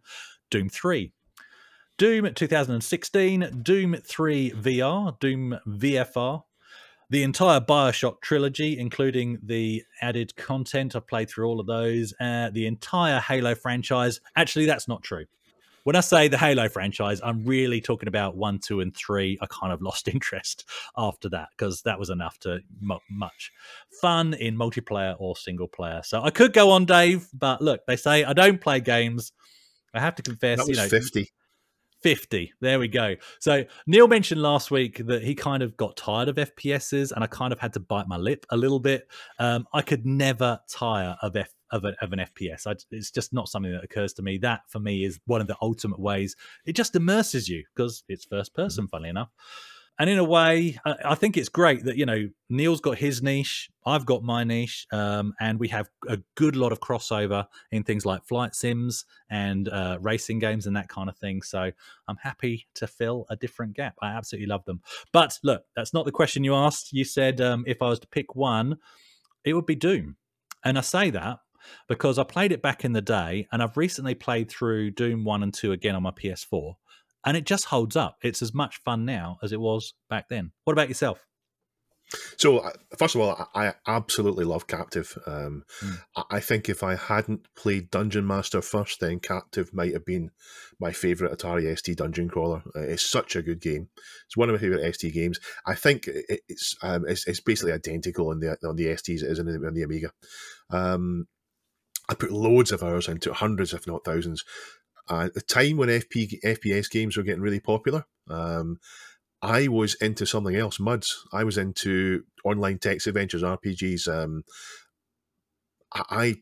[0.50, 1.12] Doom 3.
[1.98, 6.44] Doom 2016, Doom 3 VR, Doom VFR,
[7.10, 10.94] the entire Bioshock trilogy, including the added content.
[10.94, 12.14] I've played through all of those.
[12.20, 14.20] Uh, the entire Halo franchise.
[14.36, 15.24] Actually, that's not true.
[15.82, 19.36] When I say the Halo franchise, I'm really talking about one, two, and three.
[19.42, 22.60] I kind of lost interest after that because that was enough to
[23.10, 23.50] much
[24.00, 26.02] fun in multiplayer or single player.
[26.04, 29.32] So I could go on, Dave, but look, they say I don't play games.
[29.92, 31.32] I have to confess, that was you know, fifty.
[32.02, 32.52] 50.
[32.60, 33.16] There we go.
[33.40, 37.26] So Neil mentioned last week that he kind of got tired of FPSs, and I
[37.26, 39.08] kind of had to bite my lip a little bit.
[39.38, 42.66] Um, I could never tire of F of, a, of an FPS.
[42.66, 44.38] I, it's just not something that occurs to me.
[44.38, 46.34] That for me is one of the ultimate ways.
[46.64, 48.88] It just immerses you because it's first person.
[48.88, 49.28] Funnily enough.
[50.00, 53.68] And in a way, I think it's great that you know Neil's got his niche,
[53.84, 58.06] I've got my niche, um, and we have a good lot of crossover in things
[58.06, 61.42] like flight sims and uh, racing games and that kind of thing.
[61.42, 61.72] So
[62.06, 63.96] I'm happy to fill a different gap.
[64.00, 64.82] I absolutely love them.
[65.12, 66.92] But look, that's not the question you asked.
[66.92, 68.76] You said um, if I was to pick one,
[69.44, 70.16] it would be Doom,
[70.64, 71.38] and I say that
[71.88, 75.42] because I played it back in the day, and I've recently played through Doom One
[75.42, 76.74] and Two again on my PS4
[77.24, 78.18] and it just holds up.
[78.22, 80.52] It's as much fun now as it was back then.
[80.64, 81.24] What about yourself?
[82.38, 85.18] So, uh, first of all, I absolutely love Captive.
[85.26, 85.98] Um, mm.
[86.30, 90.30] I think if I hadn't played Dungeon Master first, then Captive might have been
[90.80, 92.62] my favourite Atari ST dungeon crawler.
[92.74, 93.88] Uh, it's such a good game.
[94.26, 95.38] It's one of my favourite ST games.
[95.66, 99.30] I think it's um, it's, it's, basically identical on the on the STs as it
[99.30, 100.12] is on the, Amiga.
[100.70, 101.26] Um,
[102.08, 104.44] I put loads of hours into hundreds, if not thousands.
[105.08, 108.78] Uh, the time when FP, FPS games were getting really popular, um,
[109.40, 111.26] I was into something else, MUDs.
[111.32, 114.08] I was into online text adventures, RPGs.
[114.08, 114.42] Um,
[115.92, 116.36] I,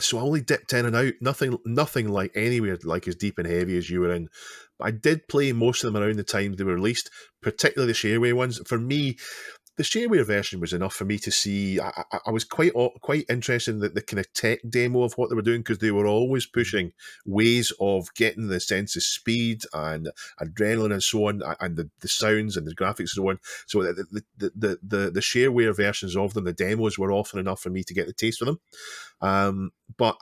[0.00, 1.12] so I only dipped in and out.
[1.20, 4.28] Nothing, nothing like anywhere like as deep and heavy as you were in.
[4.78, 7.10] But I did play most of them around the time they were released,
[7.42, 8.60] particularly the shareware ones.
[8.66, 9.18] For me,
[9.76, 11.80] the shareware version was enough for me to see.
[11.80, 15.14] I, I, I was quite quite interested in the, the, kind of tech demo of
[15.14, 16.60] what they were doing because they were always mm-hmm.
[16.60, 16.92] pushing
[17.24, 20.10] ways of getting the sense of speed and
[20.40, 23.38] adrenaline and so on, and the, the sounds and the graphics and so on.
[23.66, 27.60] So the the, the the the shareware versions of them, the demos were often enough
[27.60, 28.60] for me to get the taste of them.
[29.22, 30.18] Um, but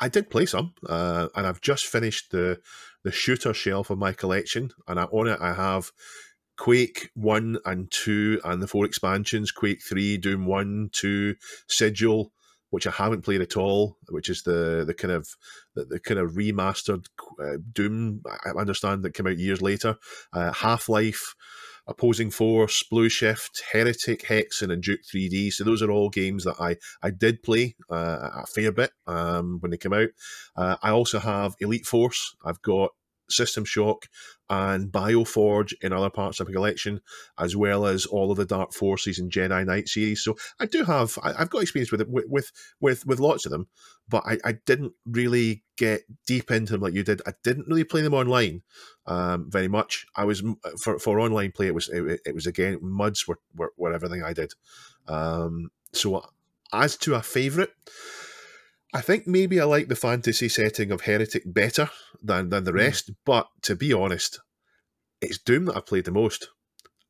[0.00, 2.60] I did play some, uh, and I've just finished the
[3.02, 5.90] the shooter shelf of my collection, and I, on it I have
[6.56, 11.34] Quake 1 and 2 and the four expansions Quake 3, Doom 1, 2,
[11.68, 12.32] Sigil,
[12.74, 15.28] which I haven't played at all, which is the the kind of
[15.74, 17.06] the, the kind of remastered
[17.40, 19.96] uh, Doom I understand that came out years later.
[20.32, 21.36] Uh, Half Life,
[21.86, 25.52] Opposing Force, Blue Shift, Heretic, Hexen, and Duke 3D.
[25.52, 29.58] So those are all games that I I did play uh, a fair bit um,
[29.60, 30.08] when they came out.
[30.56, 32.34] Uh, I also have Elite Force.
[32.44, 32.90] I've got
[33.28, 34.06] System Shock
[34.50, 37.00] and Bioforge in other parts of the collection,
[37.38, 40.22] as well as all of the Dark Forces and Jedi Knight series.
[40.22, 43.52] So I do have I, have got experience with it with with with lots of
[43.52, 43.68] them,
[44.08, 47.22] but I, I didn't really get deep into them like you did.
[47.26, 48.62] I didn't really play them online
[49.06, 50.06] um, very much.
[50.14, 50.42] I was
[50.80, 51.68] for for online play.
[51.68, 54.52] It was it, it was again muds were, were, were everything I did.
[55.08, 56.24] Um, so
[56.72, 57.72] as to a favorite.
[58.94, 61.90] I think maybe I like the fantasy setting of Heretic better
[62.22, 62.78] than than the hmm.
[62.78, 63.16] rest, mm.
[63.26, 64.40] but to be honest,
[65.20, 66.48] it's Doom that I've played the most,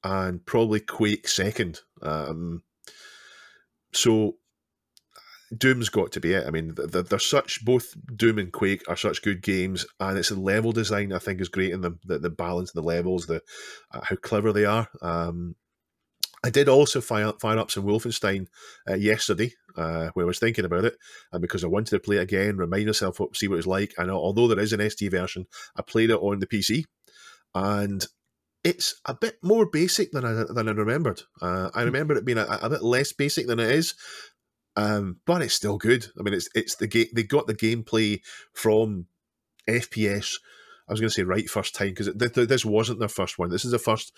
[0.03, 1.81] and probably Quake second.
[2.01, 2.63] Um,
[3.93, 4.37] so
[5.57, 6.47] Doom's got to be it.
[6.47, 10.31] I mean, they're, they're, such both Doom and Quake are such good games, and it's
[10.31, 12.01] the level design I think is great in them.
[12.05, 13.43] The, the balance, of the levels, the
[13.93, 14.89] uh, how clever they are.
[15.03, 15.55] Um,
[16.45, 18.49] I did also fire, fire up some Wolfenstein
[18.89, 20.95] uh, yesterday uh, when I was thinking about it,
[21.33, 23.95] and because I wanted to play it again, remind myself, what, see what it's like.
[23.97, 26.85] And although there is an ST version, I played it on the PC,
[27.55, 28.07] and
[28.63, 31.23] it's a bit more basic than I than I remembered.
[31.41, 31.87] Uh, I hmm.
[31.87, 33.95] remember it being a, a, bit less basic than it is,
[34.77, 36.09] um, but it's still good.
[36.19, 37.07] I mean, it's it's the game.
[37.15, 38.21] They got the gameplay
[38.53, 39.07] from
[39.67, 40.37] FPS.
[40.87, 43.49] I was going to say right first time because this wasn't their first one.
[43.49, 44.13] This is the first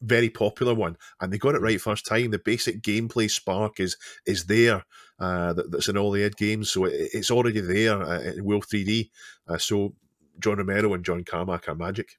[0.00, 2.30] very popular one, and they got it right first time.
[2.30, 4.84] The basic gameplay spark is is there.
[5.18, 8.44] Uh, that, that's in all the id games, so it, it's already there uh, in
[8.44, 9.08] Wolf 3D.
[9.48, 9.94] Uh, so
[10.38, 12.18] John Romero and John Carmack are magic.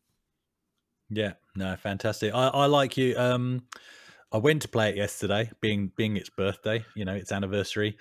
[1.10, 2.34] Yeah, no, fantastic.
[2.34, 3.16] I, I like you.
[3.18, 3.68] Um,
[4.32, 7.98] I went to play it yesterday, being being its birthday, you know, its anniversary.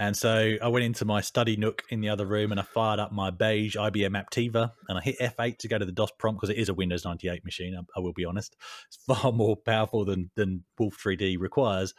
[0.00, 2.98] And so I went into my study nook in the other room and I fired
[2.98, 6.40] up my beige IBM Aptiva and I hit F8 to go to the DOS prompt
[6.40, 7.76] because it is a Windows 98 machine.
[7.76, 8.56] I, I, will be honest.
[8.86, 11.92] It's far more powerful than, than Wolf 3D requires.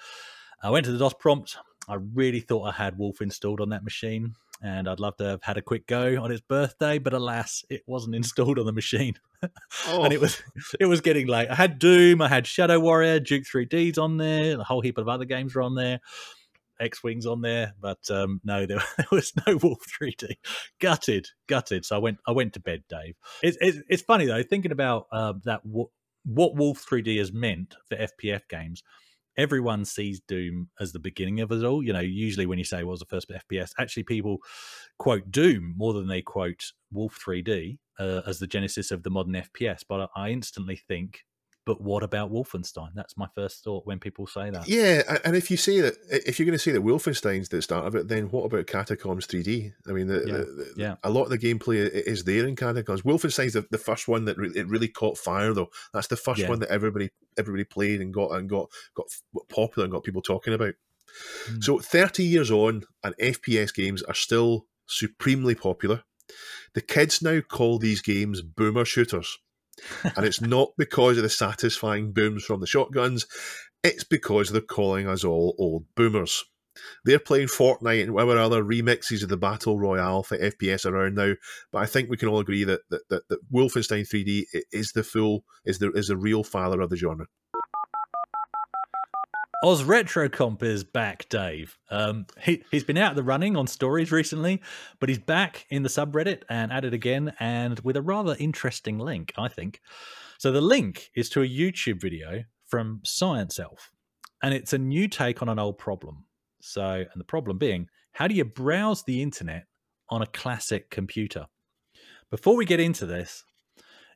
[0.64, 1.58] I went to the DOS prompt.
[1.88, 4.34] I really thought I had Wolf installed on that machine
[4.64, 7.84] and I'd love to have had a quick go on its birthday, but alas, it
[7.86, 9.14] wasn't installed on the machine.
[9.88, 10.04] Oh.
[10.04, 10.42] and it was
[10.80, 11.50] it was getting late.
[11.50, 15.08] I had Doom, I had Shadow Warrior, Duke 3Ds on there, a whole heap of
[15.08, 16.00] other games were on there.
[16.82, 20.34] X Wings on there, but um, no, there, there, was no Wolf 3D.
[20.80, 21.86] Gutted, gutted.
[21.86, 23.16] So I went, I went to bed, Dave.
[23.42, 25.90] It's it's, funny though, thinking about uh, that what,
[26.26, 28.84] what Wolf 3D has meant for FPF games.
[29.38, 31.82] Everyone sees Doom as the beginning of it all.
[31.82, 34.40] You know, usually when you say what was the first FPS, actually people
[35.00, 39.34] quote Doom more than they quote Wolf 3D uh, as the genesis of the modern
[39.34, 39.84] FPS.
[39.88, 41.22] But I instantly think
[41.66, 42.90] but what about Wolfenstein?
[42.96, 44.68] That's my first thought when people say that.
[44.68, 47.86] Yeah, and if you say that, if you're going to say that Wolfenstein's the start
[47.86, 49.72] of it, then what about Catacombs 3D?
[49.88, 50.38] I mean, the, yeah.
[50.38, 50.96] The, the, yeah.
[51.04, 53.04] a lot of the gameplay is there in Catacombs.
[53.04, 55.70] Wolfenstein's the, the first one that re- it really caught fire, though.
[55.94, 56.50] That's the first yeah.
[56.50, 59.06] one that everybody everybody played and got and got got
[59.50, 60.74] popular and got people talking about.
[61.50, 61.64] Mm.
[61.64, 66.04] So, 30 years on, and FPS games are still supremely popular.
[66.74, 69.38] The kids now call these games boomer shooters
[70.16, 73.26] and it's not because of the satisfying booms from the shotguns,
[73.84, 76.44] it's because they're calling us all old boomers.
[77.04, 81.34] They're playing Fortnite and whatever other remixes of the Battle Royale for FPS around now,
[81.72, 85.04] but I think we can all agree that that, that, that Wolfenstein 3D is the
[85.04, 87.28] full is the is the real father of the genre.
[89.64, 91.78] Oz Retro Comp is back, Dave.
[91.92, 94.60] Um, he, he's been out of the running on stories recently,
[95.00, 98.98] but he's back in the subreddit and at it again, and with a rather interesting
[98.98, 99.80] link, I think.
[100.40, 103.92] So the link is to a YouTube video from Science Elf,
[104.42, 106.26] and it's a new take on an old problem.
[106.60, 109.68] So, and the problem being, how do you browse the internet
[110.10, 111.46] on a classic computer?
[112.32, 113.44] Before we get into this,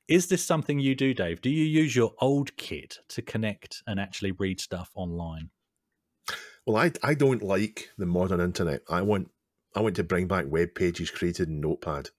[0.07, 1.41] is this something you do, Dave?
[1.41, 5.49] Do you use your old kit to connect and actually read stuff online?
[6.65, 8.81] Well, I I don't like the modern internet.
[8.89, 9.29] I want
[9.75, 12.09] I want to bring back web pages created in Notepad.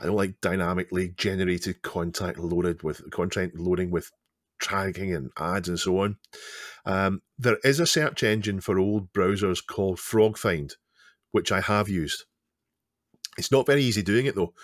[0.00, 4.10] I don't like dynamically generated content loaded with content loading with
[4.60, 6.16] tracking and ads and so on.
[6.84, 10.72] Um, there is a search engine for old browsers called FrogFind,
[11.32, 12.24] which I have used.
[13.36, 14.54] It's not very easy doing it though.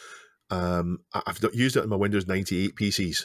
[0.55, 3.24] Um, I've used it on my Windows 98 PCs,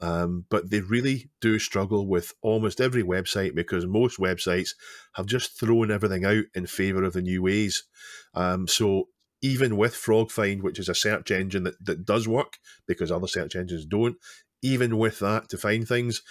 [0.00, 4.70] um, but they really do struggle with almost every website because most websites
[5.14, 7.82] have just thrown everything out in favor of the new ways.
[8.34, 9.08] Um, so
[9.42, 13.56] even with FrogFind, which is a search engine that, that does work because other search
[13.56, 14.16] engines don't,
[14.62, 16.22] even with that to find things,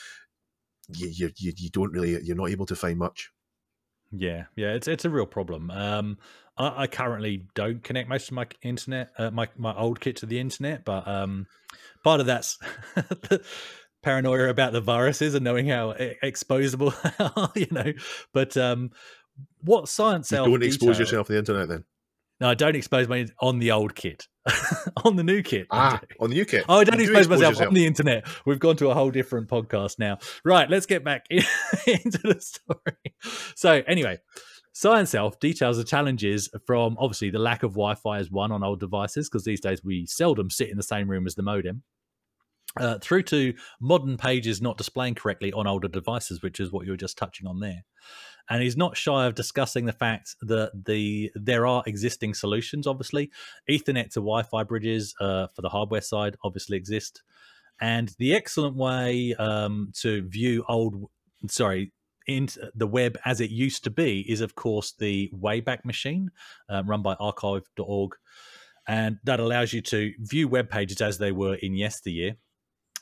[0.88, 3.30] you, you, you don't really, you're not able to find much.
[4.12, 5.70] Yeah, yeah, it's it's a real problem.
[5.72, 6.18] Um,
[6.58, 10.26] I, I currently don't connect most of my internet, uh, my my old kit to
[10.26, 11.48] the internet, but um,
[12.04, 12.58] part of that's
[12.96, 13.44] the
[14.02, 15.94] paranoia about the viruses and knowing how
[16.24, 16.94] exposable,
[17.56, 17.94] you know.
[18.34, 18.92] But um,
[19.62, 20.32] what science?
[20.32, 21.84] You don't expose yourself to the internet then.
[22.40, 24.28] No, I don't expose my on the old kit.
[25.04, 25.68] on the new kit.
[25.72, 26.64] Ah, on the new kit.
[26.70, 27.68] Oh, I don't expose, myself yourself.
[27.68, 28.26] on the internet.
[28.46, 30.20] We've gone to a whole different podcast now.
[30.46, 32.98] Right, let's get back into the story.
[33.56, 34.20] So, anyway,
[34.72, 38.80] Science details the challenges from obviously the lack of Wi Fi as one on old
[38.80, 41.84] devices, because these days we seldom sit in the same room as the modem.
[42.80, 46.92] Uh, through to modern pages not displaying correctly on older devices, which is what you
[46.92, 47.84] were just touching on there
[48.50, 52.88] and he's not shy of discussing the fact that the there are existing solutions.
[52.88, 53.32] Obviously,
[53.70, 57.22] Ethernet to Wi-Fi bridges uh, for the hardware side obviously exist,
[57.80, 61.10] and the excellent way um, to view old,
[61.48, 61.92] sorry,
[62.30, 66.30] in the web as it used to be is of course the Wayback Machine,
[66.70, 68.12] uh, run by Archive.org,
[68.88, 72.36] and that allows you to view web pages as they were in yesteryear,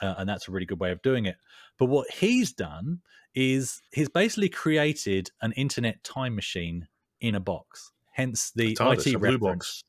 [0.01, 1.35] uh, and that's a really good way of doing it.
[1.77, 3.01] But what he's done
[3.35, 6.87] is he's basically created an internet time machine
[7.19, 7.91] in a box.
[8.13, 9.83] Hence the TARDIS, IT reference.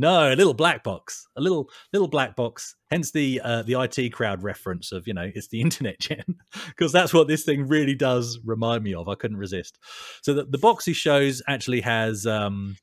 [0.00, 2.74] No, a little black box, a little little black box.
[2.90, 6.24] Hence the uh, the IT crowd reference of you know it's the internet gen
[6.68, 9.08] because that's what this thing really does remind me of.
[9.08, 9.78] I couldn't resist.
[10.22, 12.76] So the, the box he shows actually has um,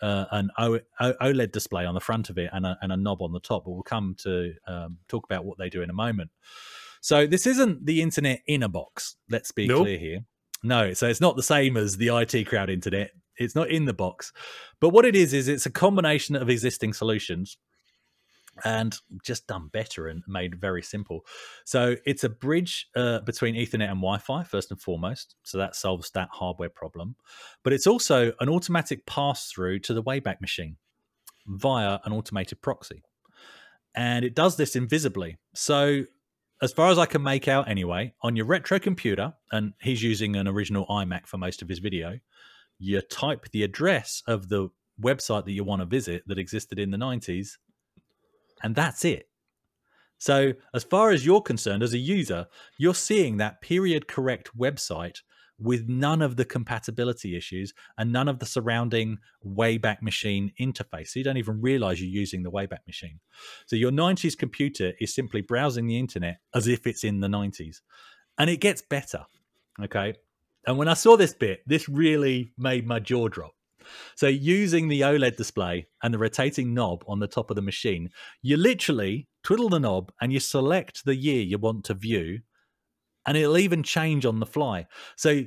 [0.00, 2.96] uh, an o- o- OLED display on the front of it and a, and a
[2.96, 3.64] knob on the top.
[3.64, 6.30] But we'll come to um, talk about what they do in a moment.
[7.00, 9.16] So this isn't the internet in a box.
[9.28, 9.82] Let's be Nope.
[9.82, 10.18] clear here.
[10.62, 13.10] No, so it's not the same as the IT crowd internet.
[13.40, 14.32] It's not in the box.
[14.80, 17.56] But what it is is it's a combination of existing solutions
[18.64, 21.24] and just done better and made very simple.
[21.64, 25.36] So it's a bridge uh, between Ethernet and Wi-Fi first and foremost.
[25.44, 27.16] So that solves that hardware problem.
[27.62, 30.76] But it's also an automatic pass through to the Wayback Machine
[31.46, 33.02] via an automated proxy,
[33.94, 35.38] and it does this invisibly.
[35.54, 36.04] So
[36.62, 40.36] as far as I can make out anyway, on your retro computer, and he's using
[40.36, 42.18] an original iMac for most of his video,
[42.80, 44.70] you type the address of the
[45.00, 47.50] website that you want to visit that existed in the 90s,
[48.62, 49.28] and that's it.
[50.18, 52.46] So, as far as you're concerned as a user,
[52.78, 55.18] you're seeing that period correct website
[55.58, 61.08] with none of the compatibility issues and none of the surrounding Wayback Machine interface.
[61.08, 63.20] So, you don't even realize you're using the Wayback Machine.
[63.66, 67.80] So, your 90s computer is simply browsing the internet as if it's in the 90s.
[68.36, 69.24] And it gets better.
[69.82, 70.14] Okay.
[70.66, 73.52] And when I saw this bit, this really made my jaw drop.
[74.14, 78.10] So, using the OLED display and the rotating knob on the top of the machine,
[78.42, 82.40] you literally twiddle the knob and you select the year you want to view,
[83.26, 84.86] and it'll even change on the fly.
[85.16, 85.44] So,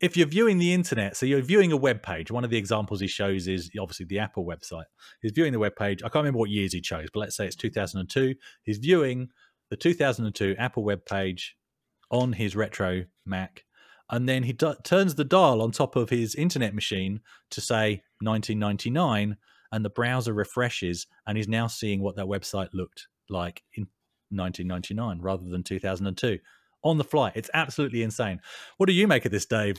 [0.00, 3.00] if you're viewing the internet, so you're viewing a web page, one of the examples
[3.00, 4.84] he shows is obviously the Apple website.
[5.22, 6.02] He's viewing the web page.
[6.02, 8.34] I can't remember what years he chose, but let's say it's 2002.
[8.62, 9.28] He's viewing
[9.70, 11.56] the 2002 Apple web page
[12.10, 13.65] on his retro Mac
[14.10, 18.02] and then he d- turns the dial on top of his internet machine to say
[18.20, 19.36] 1999
[19.72, 23.86] and the browser refreshes and he's now seeing what that website looked like in
[24.30, 26.38] 1999 rather than 2002
[26.84, 28.40] on the fly it's absolutely insane
[28.76, 29.76] what do you make of this dave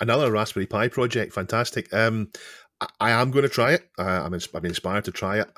[0.00, 1.92] Another Raspberry Pi project, fantastic.
[1.92, 2.30] Um,
[2.98, 3.88] I, am going to try it.
[3.98, 5.50] Uh, I'm ins- I'm inspired to try it.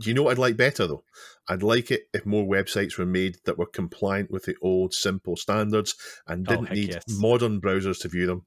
[0.00, 1.04] Do you know what I'd like better though?
[1.48, 5.36] I'd like it if more websites were made that were compliant with the old simple
[5.36, 5.94] standards
[6.26, 7.02] and Oh, didn't heck need yes.
[7.08, 8.46] modern browsers to view them.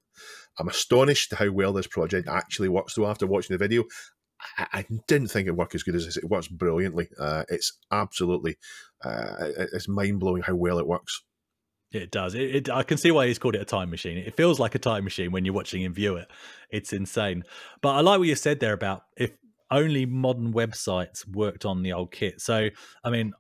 [0.60, 3.08] I'm astonished how well this project actually works though.
[3.08, 3.84] After watching the video,
[4.58, 6.18] I, I didn't think it worked as good as this.
[6.18, 7.10] It works brilliantly.
[7.20, 8.58] Uh, it's absolutely,
[9.04, 9.34] uh,
[9.74, 11.24] it's mind blowing how well it works.
[11.92, 12.36] It does.
[12.36, 14.18] It, it, I can see why he's called it a time machine.
[14.18, 16.30] It feels like a time machine when you're watching him view it.
[16.70, 17.44] It's insane.
[17.82, 19.32] But I like what you said there about if
[19.72, 22.42] only modern websites worked on the old kit.
[22.42, 22.70] So,
[23.04, 23.34] I mean,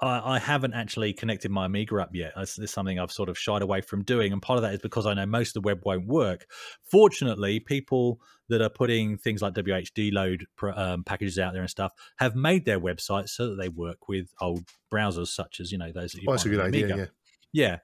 [0.00, 2.32] I, I haven't actually connected my Amiga up yet.
[2.36, 4.32] This is something I've sort of shied away from doing.
[4.32, 6.46] And part of that is because I know most of the web won't work.
[6.90, 10.42] Fortunately, people that are putting things like WHDLoad
[10.76, 14.32] um, packages out there and stuff have made their websites so that they work with
[14.40, 16.96] old browsers such as, you know, those that you Oh, that's a good idea.
[16.96, 17.06] Yeah.
[17.52, 17.78] Yeah.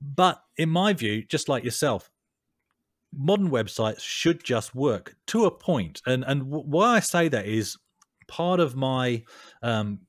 [0.00, 2.10] But in my view, just like yourself,
[3.16, 6.00] modern websites should just work to a point.
[6.06, 7.76] And and why I say that is
[8.28, 9.22] part of my
[9.62, 10.00] um,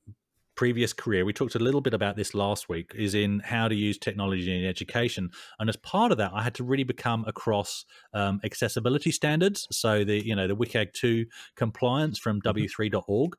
[0.56, 1.26] previous career.
[1.26, 2.94] We talked a little bit about this last week.
[2.96, 6.56] Is in how to use technology in education, and as part of that, I had
[6.56, 9.68] to really become across um, accessibility standards.
[9.72, 11.26] So the you know the WCAG two
[11.56, 13.36] compliance from w3.org.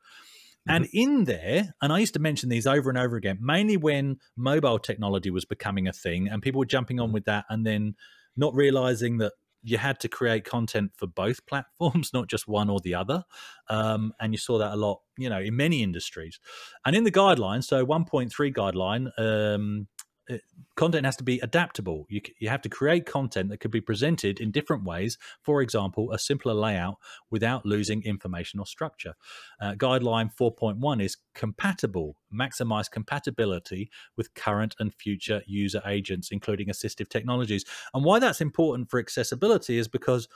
[0.67, 4.17] And in there, and I used to mention these over and over again, mainly when
[4.35, 7.97] mobile technology was becoming a thing and people were jumping on with that and then
[8.35, 9.35] not realizing that
[9.65, 13.25] you had to create content for both platforms, not just one or the other.
[13.69, 16.39] Um, and you saw that a lot, you know, in many industries.
[16.85, 19.89] And in the guidelines, so 1.3 guideline, um,
[20.29, 20.43] it-
[20.77, 22.07] content has to be adaptable.
[22.09, 25.19] You, you have to create content that could be presented in different ways.
[25.43, 26.97] For example, a simpler layout
[27.31, 29.15] without losing information or structure.
[29.61, 37.09] Uh, guideline 4.1 is compatible, maximize compatibility with current and future user agents, including assistive
[37.09, 37.65] technologies.
[37.93, 40.29] And why that's important for accessibility is because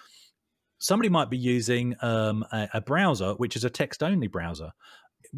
[0.78, 4.70] somebody might be using um, a, a browser which is a text only browser.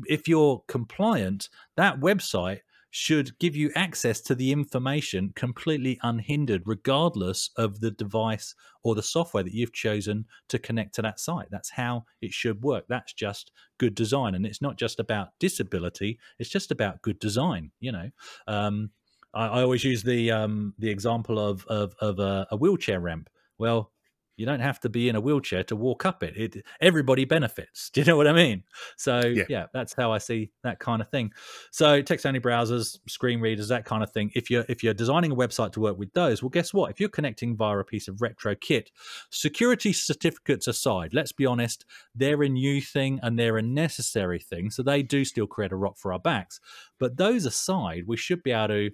[0.07, 2.61] If you're compliant, that website
[2.91, 9.03] should give you access to the information completely unhindered, regardless of the device or the
[9.03, 11.49] software that you've chosen to connect to that site.
[11.51, 12.85] That's how it should work.
[12.89, 14.35] That's just good design.
[14.35, 18.11] And it's not just about disability, it's just about good design, you know.
[18.47, 18.91] Um,
[19.33, 23.31] I, I always use the um, the example of of, of a, a wheelchair ramp.
[23.59, 23.93] Well,
[24.41, 26.35] you don't have to be in a wheelchair to walk up it.
[26.35, 27.91] It everybody benefits.
[27.93, 28.65] Do you know what I mean?
[28.97, 29.45] So Yeah.
[29.51, 31.33] yeah, that's how I see that kind of thing.
[31.71, 34.31] So text only browsers, screen readers, that kind of thing.
[34.35, 36.91] If you're if you're designing a website to work with those, well, guess what?
[36.91, 38.91] If you're connecting via a piece of retro kit,
[39.31, 41.85] security certificates aside, let's be honest,
[42.15, 44.71] they're a new thing and they're a necessary thing.
[44.71, 46.61] So they do still create a rock for our backs.
[46.99, 48.91] But those aside, we should be able to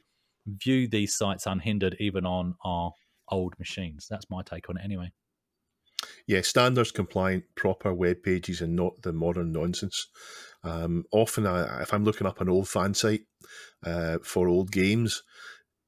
[0.46, 2.92] view these sites unhindered even on our
[3.28, 4.06] old machines.
[4.08, 5.12] That's my take on it anyway.
[6.26, 10.08] Yeah, standards compliant, proper web pages, and not the modern nonsense.
[10.64, 13.22] Um, often, I, if I'm looking up an old fan site
[13.84, 15.22] uh, for old games,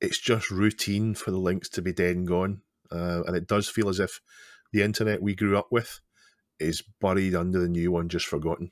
[0.01, 2.62] it's just routine for the links to be dead and gone,
[2.93, 4.20] uh, and it does feel as if
[4.72, 6.01] the internet we grew up with
[6.61, 8.70] is buried under the new one, just forgotten.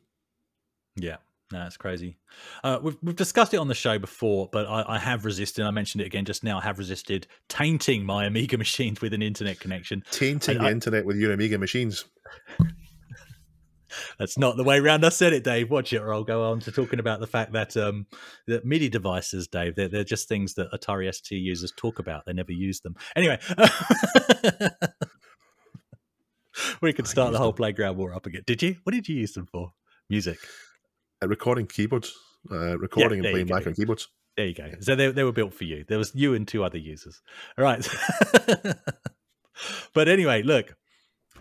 [0.95, 1.17] Yeah.
[1.53, 2.19] No, it's crazy.
[2.65, 5.65] Uh, we've we've discussed it on the show before, but I, I have resisted.
[5.65, 6.59] I mentioned it again just now.
[6.59, 10.03] I have resisted tainting my Amiga machines with an internet connection.
[10.11, 12.05] Tainting And the I- internet with your Amiga machines.
[14.19, 15.71] That's not the way round I said it, Dave.
[15.71, 18.07] Watch it, or I'll go on to talking about the fact that um,
[18.49, 22.27] that MIDI devices, Dave, they're, they're just things that Atari ST users talk about.
[22.27, 22.95] They never use them.
[23.15, 23.39] Anyway,
[26.83, 27.57] we could start the whole them.
[27.57, 28.43] playground war up again.
[28.47, 28.77] Did you?
[28.83, 29.73] What did you use them for?
[30.11, 30.39] Music.
[31.23, 32.15] Uh, recording keyboards,
[32.51, 34.09] uh, recording there and playing back on keyboards.
[34.37, 34.71] There you go.
[34.81, 35.85] So they, they were built for you.
[35.89, 37.23] There was you and two other users.
[37.57, 37.87] All right.
[39.95, 40.77] but anyway, look,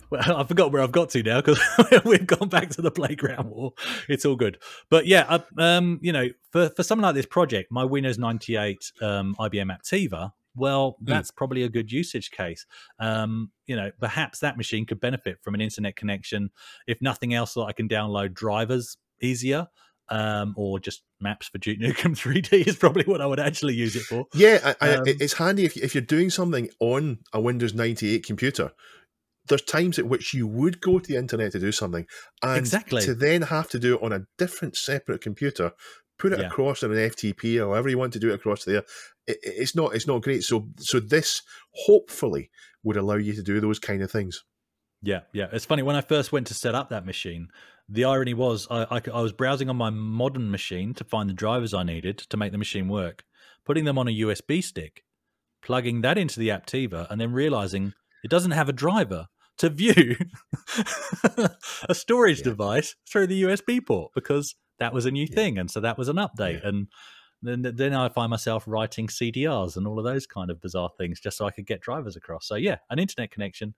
[0.09, 1.59] well, I forgot where I've got to now because
[2.05, 3.73] we've gone back to the playground war.
[4.07, 4.59] It's all good.
[4.89, 8.91] But yeah, I, um, you know, for, for something like this project, my Windows 98
[9.01, 10.31] um, IBM Aptiva.
[10.55, 12.65] well, that's probably a good usage case.
[12.99, 16.51] Um, you know, perhaps that machine could benefit from an internet connection.
[16.87, 19.67] If nothing else, that I can download drivers easier
[20.09, 23.95] um, or just maps for Duke Nukem 3D is probably what I would actually use
[23.95, 24.25] it for.
[24.33, 28.25] Yeah, I, I, Um, it's handy if, if you're doing something on a Windows 98
[28.25, 28.71] computer.
[29.47, 32.05] There's times at which you would go to the internet to do something,
[32.41, 33.01] and Exactly.
[33.03, 35.71] to then have to do it on a different, separate computer,
[36.17, 36.47] put it Yeah.
[36.47, 38.83] across on an FTP or however you want to do it across there.
[39.27, 40.43] It, it's not, it's not great.
[40.43, 41.41] So, so this
[41.85, 42.49] hopefully
[42.83, 44.43] would allow you to do those kind of things.
[45.01, 45.47] Yeah, yeah.
[45.51, 47.49] It's funny when I first went to set up that machine.
[47.87, 51.33] The irony was I, I, I was browsing on my modern machine to find the
[51.33, 53.23] drivers I needed to make the machine work,
[53.65, 55.03] putting them on a USB stick,
[55.61, 59.27] plugging that into the Aptiva, and then realizing it doesn't have a driver
[59.59, 60.15] to view
[61.89, 62.45] a storage Yeah.
[62.45, 65.35] device through the USB port because that was a new Yeah.
[65.35, 66.61] thing, and so that was an update.
[66.61, 66.69] Yeah.
[66.69, 66.87] And
[67.41, 71.19] then then I find myself writing CDRs and all of those kind of bizarre things
[71.19, 72.47] just so I could get drivers across.
[72.47, 73.75] So yeah, an internet connection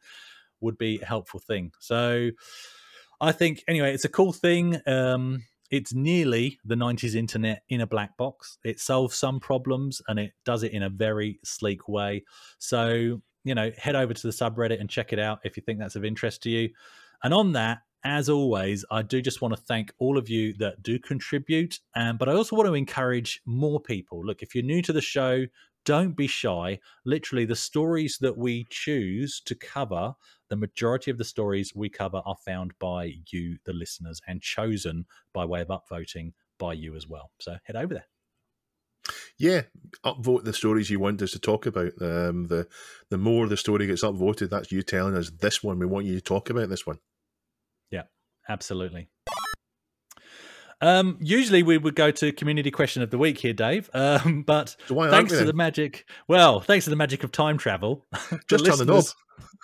[0.61, 1.71] would be a helpful thing.
[1.79, 2.31] So
[3.19, 4.79] I think anyway, it's a cool thing.
[4.85, 8.57] Um, it's nearly the 90s internet in a black box.
[8.63, 12.23] It solves some problems and it does it in a very sleek way.
[12.59, 15.79] So, you know, head over to the subreddit and check it out if you think
[15.79, 16.69] that's of interest to you.
[17.23, 20.81] And on that, as always, I do just want to thank all of you that
[20.81, 21.79] do contribute.
[21.95, 24.25] Um, but I also want to encourage more people.
[24.25, 25.45] Look, if you're new to the show,
[25.87, 26.79] don't be shy.
[27.05, 30.15] Literally, the stories that we choose to cover,
[30.49, 35.05] the majority of the stories we cover are found by you, the listeners, and chosen
[35.31, 37.31] by way of upvoting by you as well.
[37.39, 38.07] So head over there.
[39.37, 39.61] Yeah,
[40.03, 41.93] upvote the stories you want us to talk about.
[42.01, 42.67] Um, the
[43.09, 45.79] the more the story gets upvoted, that's you telling us this one.
[45.79, 46.99] We want you to talk about this one.
[47.91, 48.03] Yeah,
[48.49, 49.09] absolutely.
[50.81, 53.89] Um, usually we would go to community question of the week here, Dave.
[53.93, 58.05] Um, but thanks to the magic, well, thanks to the magic of time travel,
[58.47, 59.05] just turn the knob.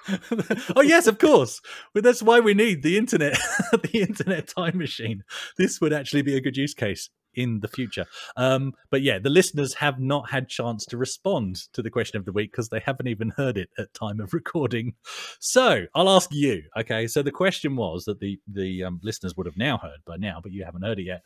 [0.76, 1.62] oh yes, of course.
[1.94, 3.38] Well, that's why we need the internet,
[3.72, 5.24] the internet time machine.
[5.58, 8.06] This would actually be a good use case in the future.
[8.38, 12.26] Um, but yeah, the listeners have not had chance to respond to the question of
[12.26, 14.94] the week because they haven't even heard it at time of recording.
[15.40, 16.64] So I'll ask you.
[16.78, 20.18] Okay, so the question was that the the um, listeners would have now heard by
[20.18, 21.24] now, but you haven't heard it yet.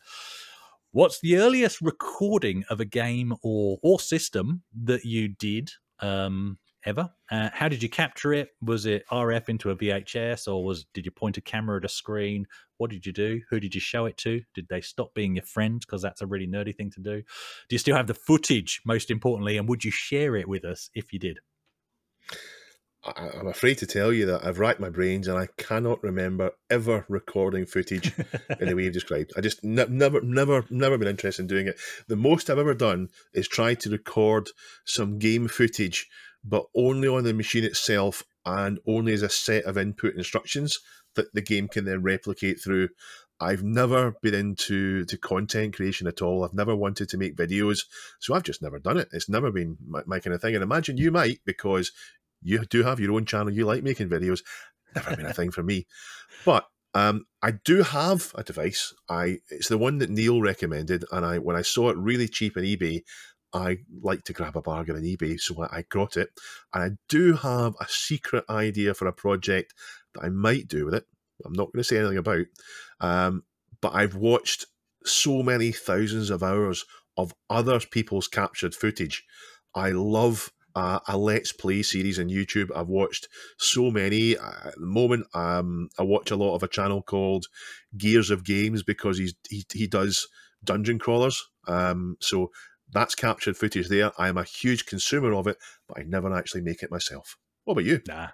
[0.92, 6.58] What's the earliest recording of a game or or system that you did um,
[6.88, 7.10] ever?
[7.30, 8.50] Uh, how did you capture it?
[8.62, 11.88] Was it RF into a VHS, or was did you point a camera at a
[11.88, 12.46] screen?
[12.78, 13.42] What did you do?
[13.50, 14.42] Who did you show it to?
[14.54, 17.22] Did they stop being your friends because that's a really nerdy thing to do?
[17.22, 18.80] Do you still have the footage?
[18.84, 21.38] Most importantly, and would you share it with us if you did?
[23.04, 26.50] I, I'm afraid to tell you that I've racked my brains and I cannot remember
[26.68, 28.12] ever recording footage
[28.60, 29.32] in the way you've described.
[29.36, 31.78] I just ne- never, never, never been interested in doing it.
[32.08, 34.50] The most I've ever done is try to record
[34.84, 36.08] some game footage,
[36.48, 40.78] but only on the machine itself and only as a set of input instructions
[41.14, 42.88] that the game can then replicate through.
[43.40, 46.44] I've never been into to content creation at all.
[46.44, 47.84] I've never wanted to make videos,
[48.18, 49.08] so I've just never done it.
[49.12, 50.54] It's never been my, my kind of thing.
[50.54, 51.92] And imagine you might because
[52.42, 53.52] you do have your own channel.
[53.52, 54.40] You like making videos.
[54.94, 55.86] Never been a thing for me.
[56.44, 58.94] But um, I do have a device.
[59.08, 62.56] I it's the one that Neil recommended, and I when I saw it really cheap
[62.56, 63.02] on eBay,
[63.52, 66.30] I like to grab a bargain on eBay, so I, got it.
[66.74, 69.74] And I do have a secret idea for a project
[70.14, 71.06] that I might do with it.
[71.44, 72.46] I'm not going to say anything about.
[73.00, 73.44] Um,
[73.80, 74.66] but I've watched
[75.04, 76.84] so many thousands of hours
[77.16, 79.24] of other people's captured footage.
[79.74, 82.70] I love uh, a Let's Play series on YouTube.
[82.74, 83.28] I've watched
[83.58, 84.36] so many.
[84.36, 87.46] Uh, at the moment, um, I watch a lot of a channel called
[87.96, 90.28] Gears of Games because he's he, he does
[90.62, 91.48] dungeon crawlers.
[91.66, 92.50] Um, so
[92.92, 94.12] that's captured footage there.
[94.18, 97.36] I am a huge consumer of it, but I never actually make it myself.
[97.64, 98.00] What about you?
[98.06, 98.28] Nah,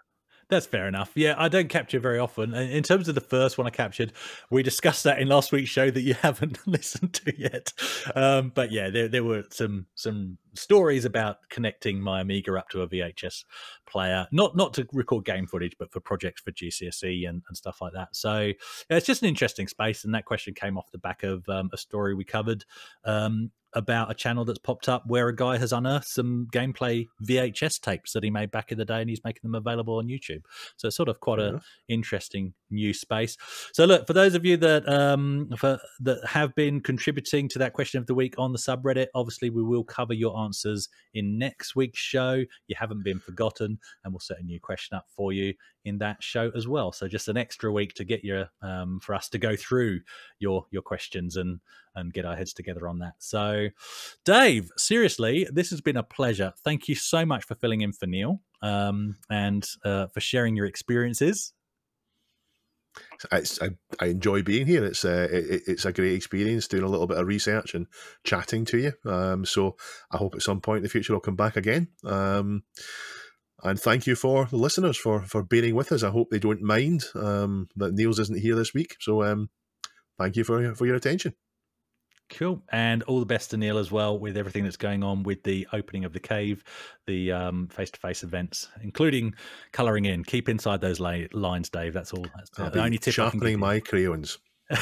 [0.49, 1.13] that's fair enough.
[1.15, 2.55] Yeah, I don't capture very often.
[2.55, 4.13] In terms of the first one I captured,
[4.51, 7.73] we discussed that in last week's show that you haven't listened to yet.
[8.15, 12.83] Um, but yeah, there, there were some some stories about connecting my Amiga up to
[12.83, 13.45] a VHS
[13.87, 17.81] player, not not to record game footage, but for projects for GCSE and, and stuff
[17.81, 18.15] like that.
[18.15, 18.41] So
[18.91, 21.71] yeah, it's just an interesting space, and that question came off the back of um,
[21.73, 22.65] a story we covered
[23.05, 27.81] um, about a channel that's popped up where a guy has unearthed some gameplay VHS
[27.81, 30.43] tapes that he made back in the day, and he's making them available on YouTube.
[30.77, 31.57] So it's sort of quite Yeah.
[31.57, 33.37] a interesting new space.
[33.73, 37.73] So look, for those of you that um for that have been contributing to that
[37.73, 41.77] question of the week on the subreddit, obviously we will cover your answers in next
[41.77, 42.45] week's show.
[42.69, 45.55] You haven't been forgotten, and we'll set a new question up for you
[45.85, 46.93] in that show as well.
[46.93, 50.01] So just an extra week to get your um for us to go through
[50.39, 51.61] your your questions and
[51.95, 53.15] and get our heads together on that.
[53.19, 53.69] So,
[54.25, 56.53] Dave, seriously, this has been a pleasure.
[56.65, 60.67] Thank you so much for filling in for Neil um, and uh, for sharing your
[60.67, 61.53] experiences.
[63.33, 63.71] It's, I,
[64.01, 64.85] I enjoy being here.
[64.85, 67.87] It's uh, it, it's a great experience doing a little bit of research and
[68.23, 68.93] chatting to you.
[69.11, 69.77] Um, so
[70.11, 71.89] I hope at some point in the future I'll come back again.
[72.05, 72.63] Um,
[73.63, 76.03] and thank you for the listeners for for bearing with us.
[76.03, 78.97] I hope they don't mind um, that Niels isn't here this week.
[79.01, 79.51] So um,
[80.19, 81.35] thank you for your- for your attention.
[82.31, 82.63] Cool.
[82.73, 85.69] And all the best to Neil as well with everything that's going on with the
[85.75, 86.65] opening of the cave,
[87.07, 89.35] the um, face-to-face events, including
[89.73, 90.25] colouring in.
[90.25, 91.93] Keep inside those la- lines, Dave.
[91.93, 92.25] That's all.
[92.35, 94.39] That's the be only tip I can give sharpening my crayons.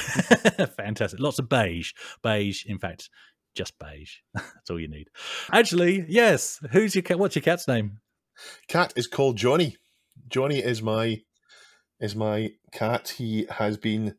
[0.77, 1.18] Fantastic.
[1.20, 1.93] Lots of beige.
[2.23, 3.11] Beige, in fact,
[3.57, 4.12] just beige.
[4.35, 5.09] That's all you need.
[5.53, 6.61] Actually, yes.
[6.70, 7.18] Who's your cat?
[7.18, 7.99] What's your cat's name?
[8.68, 9.76] Cat is called Johnny.
[10.28, 11.22] Johnny is my
[12.01, 13.14] is my cat.
[13.18, 14.14] He has been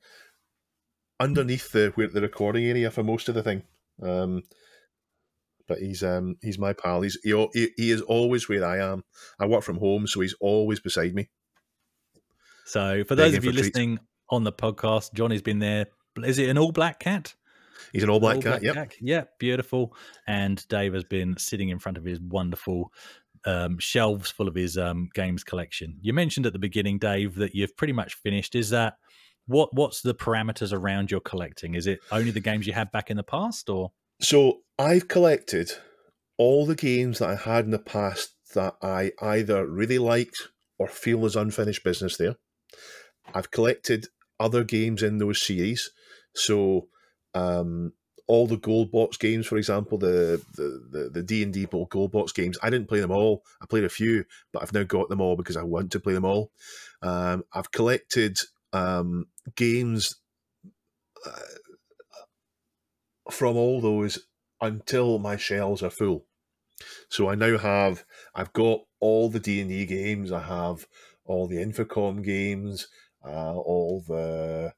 [1.20, 3.64] underneath the where the recording area for most of the thing.
[4.01, 4.43] Um,
[5.68, 7.01] but he's um he's my pal.
[7.01, 9.03] He's he, he, is always where I am.
[9.39, 11.30] I work from home, so he's always beside me.
[12.66, 13.76] So, for those of you for treats.
[13.76, 13.99] listening
[14.30, 15.88] on the podcast, Johnny's been there.
[16.24, 17.34] Is it an all black cat?
[17.91, 18.64] He's an all black All cat.
[18.64, 18.76] Yep.
[18.76, 18.93] cat.
[19.01, 19.95] Yeah, beautiful.
[20.28, 22.91] And Dave has been sitting in front of his wonderful
[23.46, 25.98] um, shelves full of his um, games collection.
[26.02, 28.56] You mentioned at the beginning, Dave, that you've pretty much finished.
[28.56, 28.96] Is that
[29.48, 29.74] what?
[29.74, 31.76] What's the parameters around your collecting?
[31.76, 33.91] Is it only the games you had back in the past, or
[34.22, 35.72] So I've collected
[36.38, 40.88] all the games that I had in the past that I either really liked or
[40.88, 42.36] feel there's unfinished business there.
[43.34, 44.08] I've collected
[44.39, 45.91] other games in those series.
[46.36, 46.88] So
[47.34, 47.94] um,
[48.28, 52.32] all the gold box games, for example, the the the, D and D gold box
[52.32, 52.57] games.
[52.63, 53.43] I didn't play them all.
[53.61, 56.13] I played a few, but I've now got them all because I want to play
[56.13, 56.51] them all.
[57.01, 58.39] Um, I've collected
[58.71, 60.15] um, games
[61.26, 61.32] uh,
[63.30, 64.19] from all those
[64.61, 66.26] until my shelves are full.
[67.09, 70.32] So I now have I've got all the D and D games.
[70.32, 70.88] I have
[71.26, 72.88] all the Infocom games,
[73.26, 74.74] uh, all the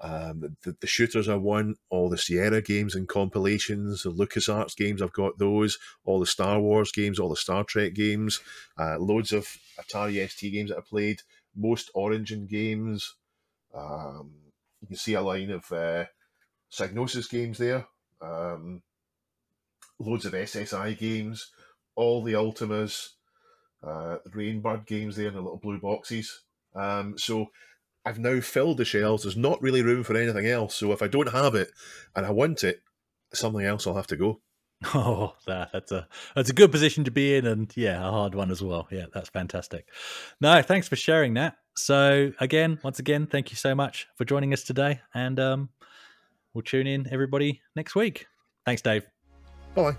[0.00, 5.02] um, the, the shooters I won, all the Sierra games and compilations, the LucasArts games.
[5.02, 8.40] I've got those, all the Star Wars games, all the Star Trek games,
[8.78, 9.48] uh, loads of
[9.80, 11.22] Atari ST games that I played,
[11.56, 13.16] most Origin games.
[13.74, 14.30] Um,
[14.80, 16.04] you can see a line of uh,
[16.70, 17.86] Psygnosis games there.
[18.20, 18.82] Um,
[19.98, 21.50] loads of SSI games,
[21.96, 23.10] all the Ultimas,
[23.82, 26.42] uh, Rainbird games there in the little blue boxes.
[26.74, 27.50] Um, so
[28.08, 29.24] I've now filled the shelves.
[29.24, 30.76] There's not really room for anything else.
[30.76, 31.70] So if I don't have it
[32.16, 32.80] and I want it,
[33.34, 34.40] something else will have to go.
[34.94, 36.06] Oh, that, that's a
[36.36, 38.86] that's a good position to be in, and yeah, a hard one as well.
[38.92, 39.88] Yeah, that's fantastic.
[40.40, 41.56] No, thanks for sharing that.
[41.76, 45.70] So again, once again, thank you so much for joining us today, and um,
[46.54, 48.28] we'll tune in everybody next week.
[48.64, 49.04] Thanks, Dave.
[49.74, 49.96] Bye.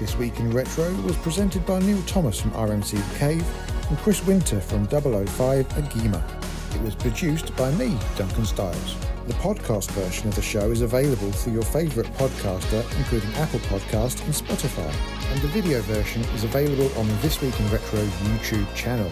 [0.00, 4.24] This Week in Retro was presented by Neil Thomas from RMC The Cave and Chris
[4.24, 6.74] Winter from 005 Agima.
[6.74, 8.96] It was produced by me, Duncan Styles.
[9.26, 14.24] The podcast version of the show is available through your favourite podcaster, including Apple Podcast
[14.24, 14.90] and Spotify.
[15.30, 19.10] And the video version is available on the This Week in Retro YouTube channel.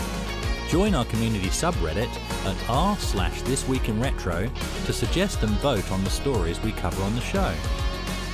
[0.71, 2.09] Join our community subreddit
[2.47, 4.51] at r slash this week in retro
[4.87, 7.53] to suggest and vote on the stories we cover on the show.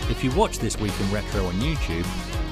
[0.09, 2.05] If you watch This Week in Retro on YouTube,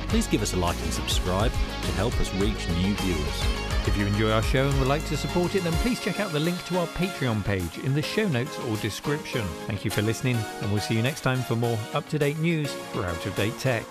[0.09, 3.74] please give us a like and subscribe to help us reach new viewers.
[3.87, 6.33] If you enjoy our show and would like to support it, then please check out
[6.33, 9.47] the link to our Patreon page in the show notes or description.
[9.67, 12.39] Thank you for listening, and we'll see you next time for more up to date
[12.39, 13.85] news for out of date tech.